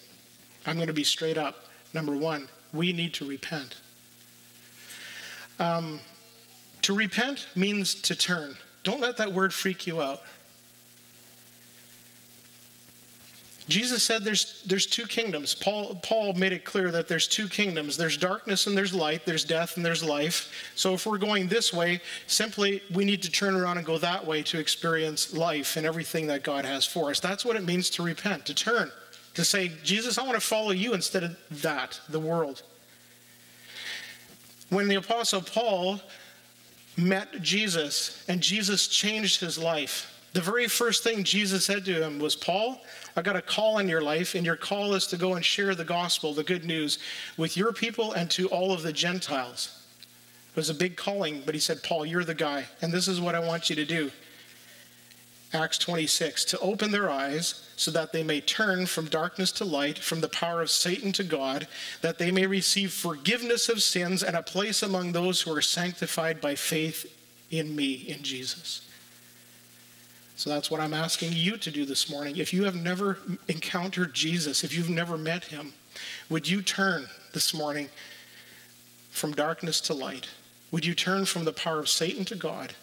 I'm 0.65 0.75
going 0.75 0.87
to 0.87 0.93
be 0.93 1.03
straight 1.03 1.37
up. 1.37 1.65
Number 1.93 2.15
one, 2.15 2.47
we 2.73 2.91
need 2.93 3.13
to 3.15 3.25
repent. 3.25 3.75
Um, 5.59 5.99
to 6.81 6.95
repent 6.95 7.47
means 7.55 7.95
to 7.95 8.15
turn. 8.15 8.55
Don't 8.83 9.01
let 9.01 9.17
that 9.17 9.33
word 9.33 9.53
freak 9.53 9.87
you 9.87 10.01
out. 10.01 10.21
Jesus 13.67 14.03
said 14.03 14.23
there's, 14.23 14.61
there's 14.63 14.85
two 14.85 15.07
kingdoms. 15.07 15.55
Paul, 15.55 15.99
Paul 16.03 16.33
made 16.33 16.53
it 16.53 16.65
clear 16.65 16.91
that 16.91 17.07
there's 17.07 17.27
two 17.27 17.47
kingdoms 17.47 17.97
there's 17.97 18.17
darkness 18.17 18.67
and 18.67 18.77
there's 18.77 18.93
light, 18.93 19.25
there's 19.25 19.43
death 19.43 19.75
and 19.75 19.85
there's 19.85 20.03
life. 20.03 20.71
So 20.75 20.93
if 20.93 21.05
we're 21.05 21.17
going 21.17 21.47
this 21.47 21.73
way, 21.73 22.01
simply 22.27 22.83
we 22.93 23.05
need 23.05 23.23
to 23.23 23.31
turn 23.31 23.55
around 23.55 23.77
and 23.77 23.85
go 23.85 23.97
that 23.97 24.25
way 24.25 24.43
to 24.43 24.59
experience 24.59 25.33
life 25.33 25.77
and 25.77 25.85
everything 25.85 26.27
that 26.27 26.43
God 26.43 26.63
has 26.63 26.85
for 26.85 27.09
us. 27.09 27.19
That's 27.19 27.43
what 27.43 27.55
it 27.55 27.63
means 27.63 27.89
to 27.91 28.03
repent, 28.03 28.45
to 28.45 28.53
turn, 28.53 28.91
to 29.33 29.43
say, 29.43 29.71
Jesus, 29.83 30.19
I 30.19 30.23
want 30.23 30.35
to 30.35 30.45
follow 30.45 30.71
you 30.71 30.93
instead 30.93 31.23
of 31.23 31.35
that, 31.61 31.99
the 32.09 32.19
world. 32.19 32.61
When 34.69 34.87
the 34.87 34.95
Apostle 34.95 35.41
Paul 35.41 36.01
met 36.97 37.41
Jesus 37.41 38.23
and 38.27 38.41
Jesus 38.41 38.87
changed 38.87 39.39
his 39.41 39.57
life, 39.57 40.14
the 40.35 40.41
very 40.41 40.67
first 40.67 41.01
thing 41.01 41.23
Jesus 41.23 41.63
said 41.63 41.85
to 41.85 42.03
him 42.03 42.19
was, 42.19 42.35
Paul, 42.35 42.81
I 43.15 43.21
got 43.21 43.37
a 43.37 43.41
call 43.41 43.77
in 43.77 43.87
your 43.87 44.01
life, 44.01 44.35
and 44.35 44.45
your 44.45 44.57
call 44.57 44.93
is 44.93 45.07
to 45.07 45.17
go 45.17 45.35
and 45.35 45.45
share 45.45 45.73
the 45.75 45.85
gospel, 45.85 46.33
the 46.33 46.43
good 46.43 46.65
news, 46.65 46.99
with 47.37 47.55
your 47.55 47.71
people 47.71 48.11
and 48.11 48.29
to 48.31 48.49
all 48.49 48.73
of 48.73 48.83
the 48.83 48.91
Gentiles. 48.91 49.87
It 50.51 50.57
was 50.57 50.69
a 50.69 50.73
big 50.73 50.97
calling, 50.97 51.41
but 51.45 51.55
he 51.55 51.61
said, 51.61 51.83
Paul, 51.83 52.05
you're 52.05 52.25
the 52.25 52.35
guy, 52.35 52.65
and 52.81 52.91
this 52.91 53.07
is 53.07 53.21
what 53.21 53.33
I 53.33 53.39
want 53.39 53.69
you 53.69 53.77
to 53.77 53.85
do. 53.85 54.11
Acts 55.53 55.77
26, 55.77 56.43
to 56.43 56.59
open 56.59 56.91
their 56.91 57.09
eyes 57.09 57.69
so 57.77 57.89
that 57.91 58.11
they 58.11 58.21
may 58.21 58.41
turn 58.41 58.87
from 58.87 59.05
darkness 59.05 59.53
to 59.53 59.63
light, 59.63 59.97
from 59.97 60.19
the 60.19 60.27
power 60.27 60.61
of 60.61 60.69
Satan 60.69 61.13
to 61.13 61.23
God, 61.23 61.65
that 62.01 62.17
they 62.17 62.29
may 62.29 62.45
receive 62.45 62.91
forgiveness 62.91 63.69
of 63.69 63.81
sins 63.81 64.21
and 64.21 64.35
a 64.35 64.43
place 64.43 64.83
among 64.83 65.13
those 65.13 65.39
who 65.39 65.55
are 65.55 65.61
sanctified 65.61 66.41
by 66.41 66.55
faith 66.55 67.05
in 67.49 67.73
me, 67.73 67.93
in 67.93 68.21
Jesus. 68.21 68.81
So 70.35 70.49
that's 70.49 70.69
what 70.69 70.81
I'm 70.81 70.93
asking 70.93 71.31
you 71.33 71.57
to 71.57 71.71
do 71.71 71.85
this 71.85 72.09
morning. 72.09 72.37
If 72.37 72.53
you 72.53 72.65
have 72.65 72.75
never 72.75 73.19
encountered 73.47 74.13
Jesus, 74.13 74.63
if 74.63 74.75
you've 74.75 74.89
never 74.89 75.17
met 75.17 75.45
him, 75.45 75.73
would 76.29 76.49
you 76.49 76.61
turn 76.61 77.07
this 77.33 77.53
morning 77.53 77.89
from 79.11 79.31
darkness 79.31 79.79
to 79.81 79.93
light? 79.93 80.27
Would 80.71 80.85
you 80.85 80.93
turn 80.93 81.25
from 81.25 81.45
the 81.45 81.53
power 81.53 81.79
of 81.79 81.87
Satan 81.87 82.25
to 82.25 82.35
God? 82.35 82.73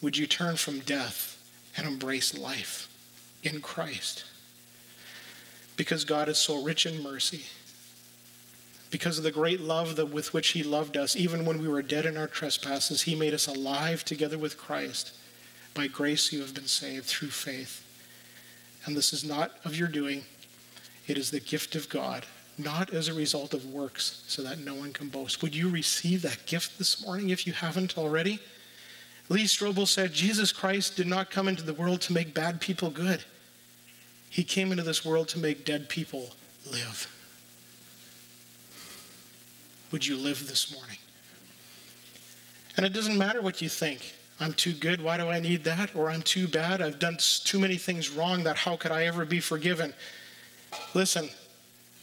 Would 0.00 0.16
you 0.16 0.28
turn 0.28 0.56
from 0.56 0.78
death 0.78 1.42
and 1.76 1.86
embrace 1.86 2.38
life 2.38 2.88
in 3.42 3.60
Christ? 3.60 4.24
Because 5.76 6.04
God 6.04 6.28
is 6.28 6.38
so 6.38 6.62
rich 6.62 6.86
in 6.86 7.02
mercy 7.02 7.46
because 8.90 9.18
of 9.18 9.24
the 9.24 9.30
great 9.30 9.60
love 9.60 9.96
that, 9.96 10.06
with 10.06 10.32
which 10.32 10.48
he 10.48 10.62
loved 10.62 10.96
us, 10.96 11.14
even 11.14 11.44
when 11.44 11.60
we 11.60 11.68
were 11.68 11.82
dead 11.82 12.06
in 12.06 12.16
our 12.16 12.26
trespasses, 12.26 13.02
he 13.02 13.14
made 13.14 13.34
us 13.34 13.46
alive 13.46 14.04
together 14.04 14.38
with 14.38 14.56
Christ. 14.56 15.12
By 15.74 15.88
grace 15.88 16.32
you 16.32 16.40
have 16.40 16.54
been 16.54 16.66
saved 16.66 17.04
through 17.04 17.28
faith. 17.28 17.84
And 18.86 18.96
this 18.96 19.12
is 19.12 19.24
not 19.24 19.52
of 19.64 19.76
your 19.76 19.88
doing, 19.88 20.24
it 21.06 21.18
is 21.18 21.30
the 21.30 21.40
gift 21.40 21.74
of 21.74 21.88
God, 21.88 22.24
not 22.56 22.92
as 22.92 23.08
a 23.08 23.14
result 23.14 23.52
of 23.52 23.66
works, 23.66 24.24
so 24.26 24.42
that 24.42 24.58
no 24.58 24.74
one 24.74 24.92
can 24.92 25.08
boast. 25.08 25.42
Would 25.42 25.54
you 25.54 25.68
receive 25.68 26.22
that 26.22 26.46
gift 26.46 26.78
this 26.78 27.04
morning 27.04 27.28
if 27.28 27.46
you 27.46 27.52
haven't 27.52 27.98
already? 27.98 28.38
Lee 29.28 29.44
Strobel 29.44 29.86
said, 29.86 30.14
Jesus 30.14 30.52
Christ 30.52 30.96
did 30.96 31.06
not 31.06 31.30
come 31.30 31.48
into 31.48 31.62
the 31.62 31.74
world 31.74 32.00
to 32.02 32.14
make 32.14 32.32
bad 32.32 32.62
people 32.62 32.88
good. 32.88 33.24
He 34.30 34.44
came 34.44 34.70
into 34.70 34.84
this 34.84 35.04
world 35.04 35.28
to 35.28 35.38
make 35.38 35.66
dead 35.66 35.90
people 35.90 36.30
live 36.70 37.14
would 39.90 40.06
you 40.06 40.16
live 40.16 40.48
this 40.48 40.72
morning? 40.72 40.98
And 42.76 42.86
it 42.86 42.92
doesn't 42.92 43.18
matter 43.18 43.42
what 43.42 43.60
you 43.60 43.68
think. 43.68 44.14
I'm 44.40 44.52
too 44.52 44.72
good. 44.72 45.02
Why 45.02 45.16
do 45.16 45.28
I 45.28 45.40
need 45.40 45.64
that? 45.64 45.96
Or 45.96 46.10
I'm 46.10 46.22
too 46.22 46.46
bad. 46.46 46.80
I've 46.80 46.98
done 46.98 47.16
too 47.18 47.58
many 47.58 47.76
things 47.76 48.10
wrong 48.10 48.44
that 48.44 48.56
how 48.56 48.76
could 48.76 48.92
I 48.92 49.06
ever 49.06 49.24
be 49.24 49.40
forgiven? 49.40 49.92
Listen, 50.94 51.28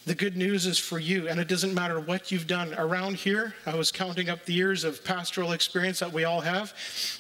the 0.05 0.15
good 0.15 0.36
news 0.36 0.65
is 0.65 0.77
for 0.77 0.99
you, 0.99 1.29
and 1.29 1.39
it 1.39 1.47
doesn't 1.47 1.73
matter 1.73 1.99
what 1.99 2.31
you've 2.31 2.45
done. 2.45 2.73
Around 2.77 3.15
here, 3.15 3.55
I 3.65 3.75
was 3.75 3.91
counting 3.91 4.29
up 4.29 4.45
the 4.45 4.53
years 4.53 4.83
of 4.83 5.03
pastoral 5.03 5.53
experience 5.53 5.99
that 5.99 6.11
we 6.11 6.25
all 6.25 6.41
have, 6.41 6.73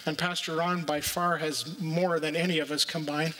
and 0.05 0.17
Pastor 0.17 0.57
Ron 0.57 0.83
by 0.83 0.99
far 0.99 1.37
has 1.37 1.79
more 1.79 2.19
than 2.19 2.35
any 2.35 2.59
of 2.59 2.71
us 2.71 2.83
combined. 2.83 3.33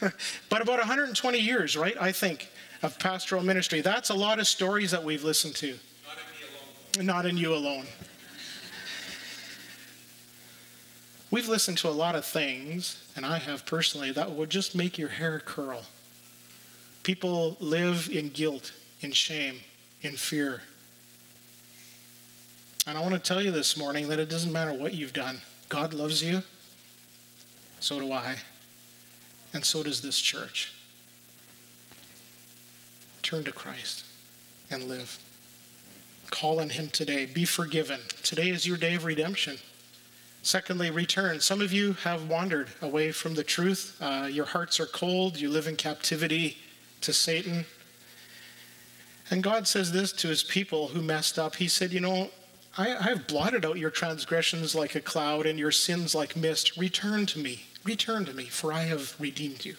but 0.00 0.62
about 0.62 0.78
120 0.78 1.38
years, 1.38 1.76
right? 1.76 1.96
I 2.00 2.12
think, 2.12 2.48
of 2.82 2.98
pastoral 2.98 3.42
ministry. 3.42 3.82
That's 3.82 4.08
a 4.08 4.14
lot 4.14 4.38
of 4.38 4.48
stories 4.48 4.90
that 4.92 5.04
we've 5.04 5.22
listened 5.22 5.54
to 5.56 5.78
not 6.98 7.26
in 7.26 7.36
you 7.36 7.54
alone. 7.54 7.86
We've 11.30 11.48
listened 11.48 11.78
to 11.78 11.88
a 11.88 11.90
lot 11.90 12.16
of 12.16 12.24
things, 12.24 13.08
and 13.14 13.24
I 13.24 13.38
have 13.38 13.64
personally, 13.64 14.10
that 14.12 14.32
would 14.32 14.50
just 14.50 14.74
make 14.74 14.98
your 14.98 15.10
hair 15.10 15.38
curl. 15.38 15.84
People 17.04 17.56
live 17.60 18.08
in 18.12 18.30
guilt, 18.30 18.72
in 19.00 19.12
shame, 19.12 19.60
in 20.02 20.16
fear. 20.16 20.62
And 22.86 22.98
I 22.98 23.00
want 23.00 23.14
to 23.14 23.20
tell 23.20 23.40
you 23.40 23.52
this 23.52 23.76
morning 23.76 24.08
that 24.08 24.18
it 24.18 24.28
doesn't 24.28 24.52
matter 24.52 24.72
what 24.72 24.94
you've 24.94 25.12
done. 25.12 25.40
God 25.68 25.94
loves 25.94 26.22
you. 26.22 26.42
So 27.78 28.00
do 28.00 28.12
I. 28.12 28.36
And 29.54 29.64
so 29.64 29.82
does 29.82 30.02
this 30.02 30.18
church. 30.18 30.72
Turn 33.22 33.44
to 33.44 33.52
Christ 33.52 34.04
and 34.70 34.84
live. 34.84 35.18
Call 36.30 36.60
on 36.60 36.70
Him 36.70 36.88
today. 36.88 37.26
Be 37.26 37.44
forgiven. 37.44 38.00
Today 38.22 38.50
is 38.50 38.66
your 38.66 38.76
day 38.76 38.94
of 38.94 39.04
redemption. 39.04 39.58
Secondly, 40.42 40.90
return. 40.90 41.40
Some 41.40 41.60
of 41.60 41.72
you 41.72 41.92
have 42.04 42.28
wandered 42.28 42.68
away 42.80 43.12
from 43.12 43.34
the 43.34 43.44
truth. 43.44 43.96
Uh, 44.00 44.28
your 44.30 44.46
hearts 44.46 44.80
are 44.80 44.86
cold. 44.86 45.38
You 45.38 45.50
live 45.50 45.66
in 45.66 45.76
captivity 45.76 46.56
to 47.02 47.12
Satan. 47.12 47.66
And 49.30 49.42
God 49.42 49.68
says 49.68 49.92
this 49.92 50.12
to 50.12 50.28
his 50.28 50.42
people 50.42 50.88
who 50.88 51.02
messed 51.02 51.38
up. 51.38 51.56
He 51.56 51.68
said, 51.68 51.92
You 51.92 52.00
know, 52.00 52.30
I, 52.78 52.96
I 52.96 53.02
have 53.02 53.26
blotted 53.26 53.64
out 53.64 53.78
your 53.78 53.90
transgressions 53.90 54.74
like 54.74 54.94
a 54.94 55.00
cloud 55.00 55.46
and 55.46 55.58
your 55.58 55.72
sins 55.72 56.14
like 56.14 56.36
mist. 56.36 56.76
Return 56.76 57.26
to 57.26 57.38
me. 57.38 57.64
Return 57.84 58.24
to 58.24 58.32
me, 58.32 58.44
for 58.44 58.72
I 58.72 58.82
have 58.82 59.14
redeemed 59.18 59.64
you. 59.64 59.76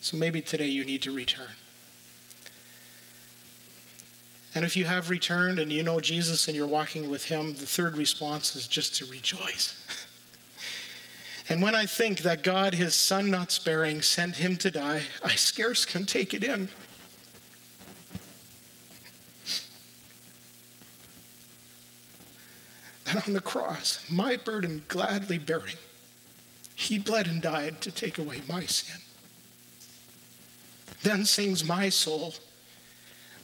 So 0.00 0.16
maybe 0.16 0.42
today 0.42 0.66
you 0.66 0.84
need 0.84 1.02
to 1.02 1.12
return. 1.12 1.48
And 4.54 4.64
if 4.64 4.76
you 4.76 4.84
have 4.84 5.10
returned 5.10 5.58
and 5.58 5.72
you 5.72 5.82
know 5.82 5.98
Jesus 5.98 6.46
and 6.46 6.56
you're 6.56 6.66
walking 6.66 7.10
with 7.10 7.24
him, 7.24 7.54
the 7.54 7.66
third 7.66 7.96
response 7.96 8.54
is 8.54 8.68
just 8.68 8.94
to 8.96 9.06
rejoice. 9.06 9.84
and 11.48 11.60
when 11.60 11.74
I 11.74 11.86
think 11.86 12.20
that 12.20 12.44
God, 12.44 12.74
his 12.74 12.94
son 12.94 13.30
not 13.30 13.50
sparing, 13.50 14.00
sent 14.00 14.36
him 14.36 14.56
to 14.58 14.70
die, 14.70 15.02
I 15.24 15.34
scarce 15.34 15.84
can 15.84 16.06
take 16.06 16.32
it 16.34 16.44
in. 16.44 16.68
That 23.06 23.28
on 23.28 23.34
the 23.34 23.40
cross, 23.40 24.02
my 24.08 24.36
burden 24.36 24.82
gladly 24.88 25.36
bearing, 25.36 25.76
he 26.74 26.98
bled 26.98 27.26
and 27.26 27.42
died 27.42 27.82
to 27.82 27.92
take 27.92 28.18
away 28.18 28.40
my 28.48 28.64
sin. 28.64 29.00
Then 31.02 31.26
sings 31.26 31.64
my 31.64 31.90
soul, 31.90 32.34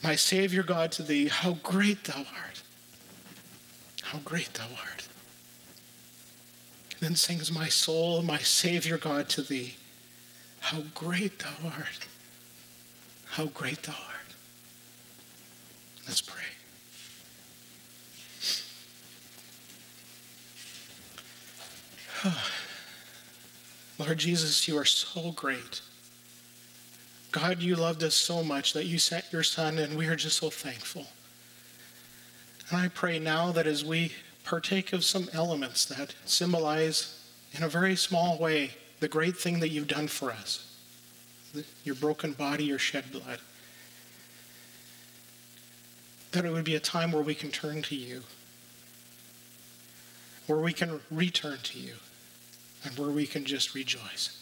my 0.02 0.16
Savior 0.16 0.62
God, 0.62 0.92
to 0.92 1.02
thee, 1.02 1.28
how 1.28 1.52
great 1.62 2.04
thou 2.04 2.18
art. 2.18 2.62
How 4.02 4.18
great 4.18 4.54
thou 4.54 4.64
art. 4.64 5.08
Then 7.00 7.14
sings 7.16 7.52
my 7.52 7.68
soul, 7.68 8.22
my 8.22 8.38
Savior 8.38 8.98
God, 8.98 9.28
to 9.30 9.42
thee, 9.42 9.76
how 10.60 10.82
great 10.94 11.38
thou 11.38 11.54
art. 11.64 12.06
How 13.30 13.46
great 13.46 13.82
thou 13.84 13.92
art. 13.92 14.34
Let's 16.06 16.20
pray. 16.20 16.42
Lord 23.98 24.18
Jesus, 24.18 24.66
you 24.66 24.76
are 24.76 24.84
so 24.84 25.32
great. 25.32 25.80
God, 27.32 27.62
you 27.62 27.76
loved 27.76 28.02
us 28.02 28.14
so 28.14 28.42
much 28.42 28.72
that 28.72 28.86
you 28.86 28.98
sent 28.98 29.32
your 29.32 29.42
Son, 29.42 29.78
and 29.78 29.96
we 29.96 30.08
are 30.08 30.16
just 30.16 30.38
so 30.38 30.50
thankful. 30.50 31.06
And 32.68 32.78
I 32.78 32.88
pray 32.88 33.18
now 33.18 33.52
that 33.52 33.66
as 33.66 33.84
we 33.84 34.12
partake 34.44 34.92
of 34.92 35.04
some 35.04 35.28
elements 35.32 35.84
that 35.84 36.14
symbolize, 36.24 37.24
in 37.52 37.62
a 37.62 37.68
very 37.68 37.94
small 37.96 38.38
way, 38.38 38.72
the 39.00 39.08
great 39.08 39.36
thing 39.36 39.60
that 39.60 39.70
you've 39.70 39.88
done 39.88 40.08
for 40.08 40.30
us 40.30 40.66
your 41.82 41.96
broken 41.96 42.32
body, 42.32 42.62
your 42.62 42.78
shed 42.78 43.10
blood, 43.10 43.40
that 46.30 46.44
it 46.44 46.52
would 46.52 46.64
be 46.64 46.76
a 46.76 46.80
time 46.80 47.10
where 47.10 47.24
we 47.24 47.34
can 47.34 47.50
turn 47.50 47.82
to 47.82 47.96
you, 47.96 48.22
where 50.46 50.60
we 50.60 50.72
can 50.72 51.00
return 51.10 51.58
to 51.64 51.78
you, 51.80 51.94
and 52.84 52.96
where 52.96 53.10
we 53.10 53.26
can 53.26 53.44
just 53.44 53.74
rejoice. 53.74 54.39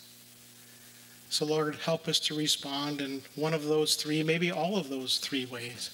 So, 1.30 1.44
Lord, 1.44 1.76
help 1.76 2.08
us 2.08 2.18
to 2.20 2.36
respond 2.36 3.00
in 3.00 3.22
one 3.34 3.52
of 3.52 3.64
those 3.64 3.96
three, 3.96 4.22
maybe 4.22 4.50
all 4.50 4.76
of 4.76 4.88
those 4.88 5.18
three 5.18 5.44
ways, 5.44 5.90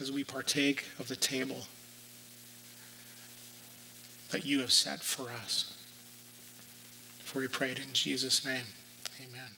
as 0.00 0.10
we 0.10 0.24
partake 0.24 0.84
of 0.98 1.08
the 1.08 1.16
table 1.16 1.66
that 4.30 4.44
you 4.44 4.60
have 4.60 4.72
set 4.72 5.00
for 5.00 5.30
us. 5.30 5.76
For 7.24 7.40
we 7.40 7.48
pray 7.48 7.70
it 7.70 7.78
in 7.78 7.92
Jesus' 7.92 8.44
name. 8.44 8.64
Amen. 9.20 9.57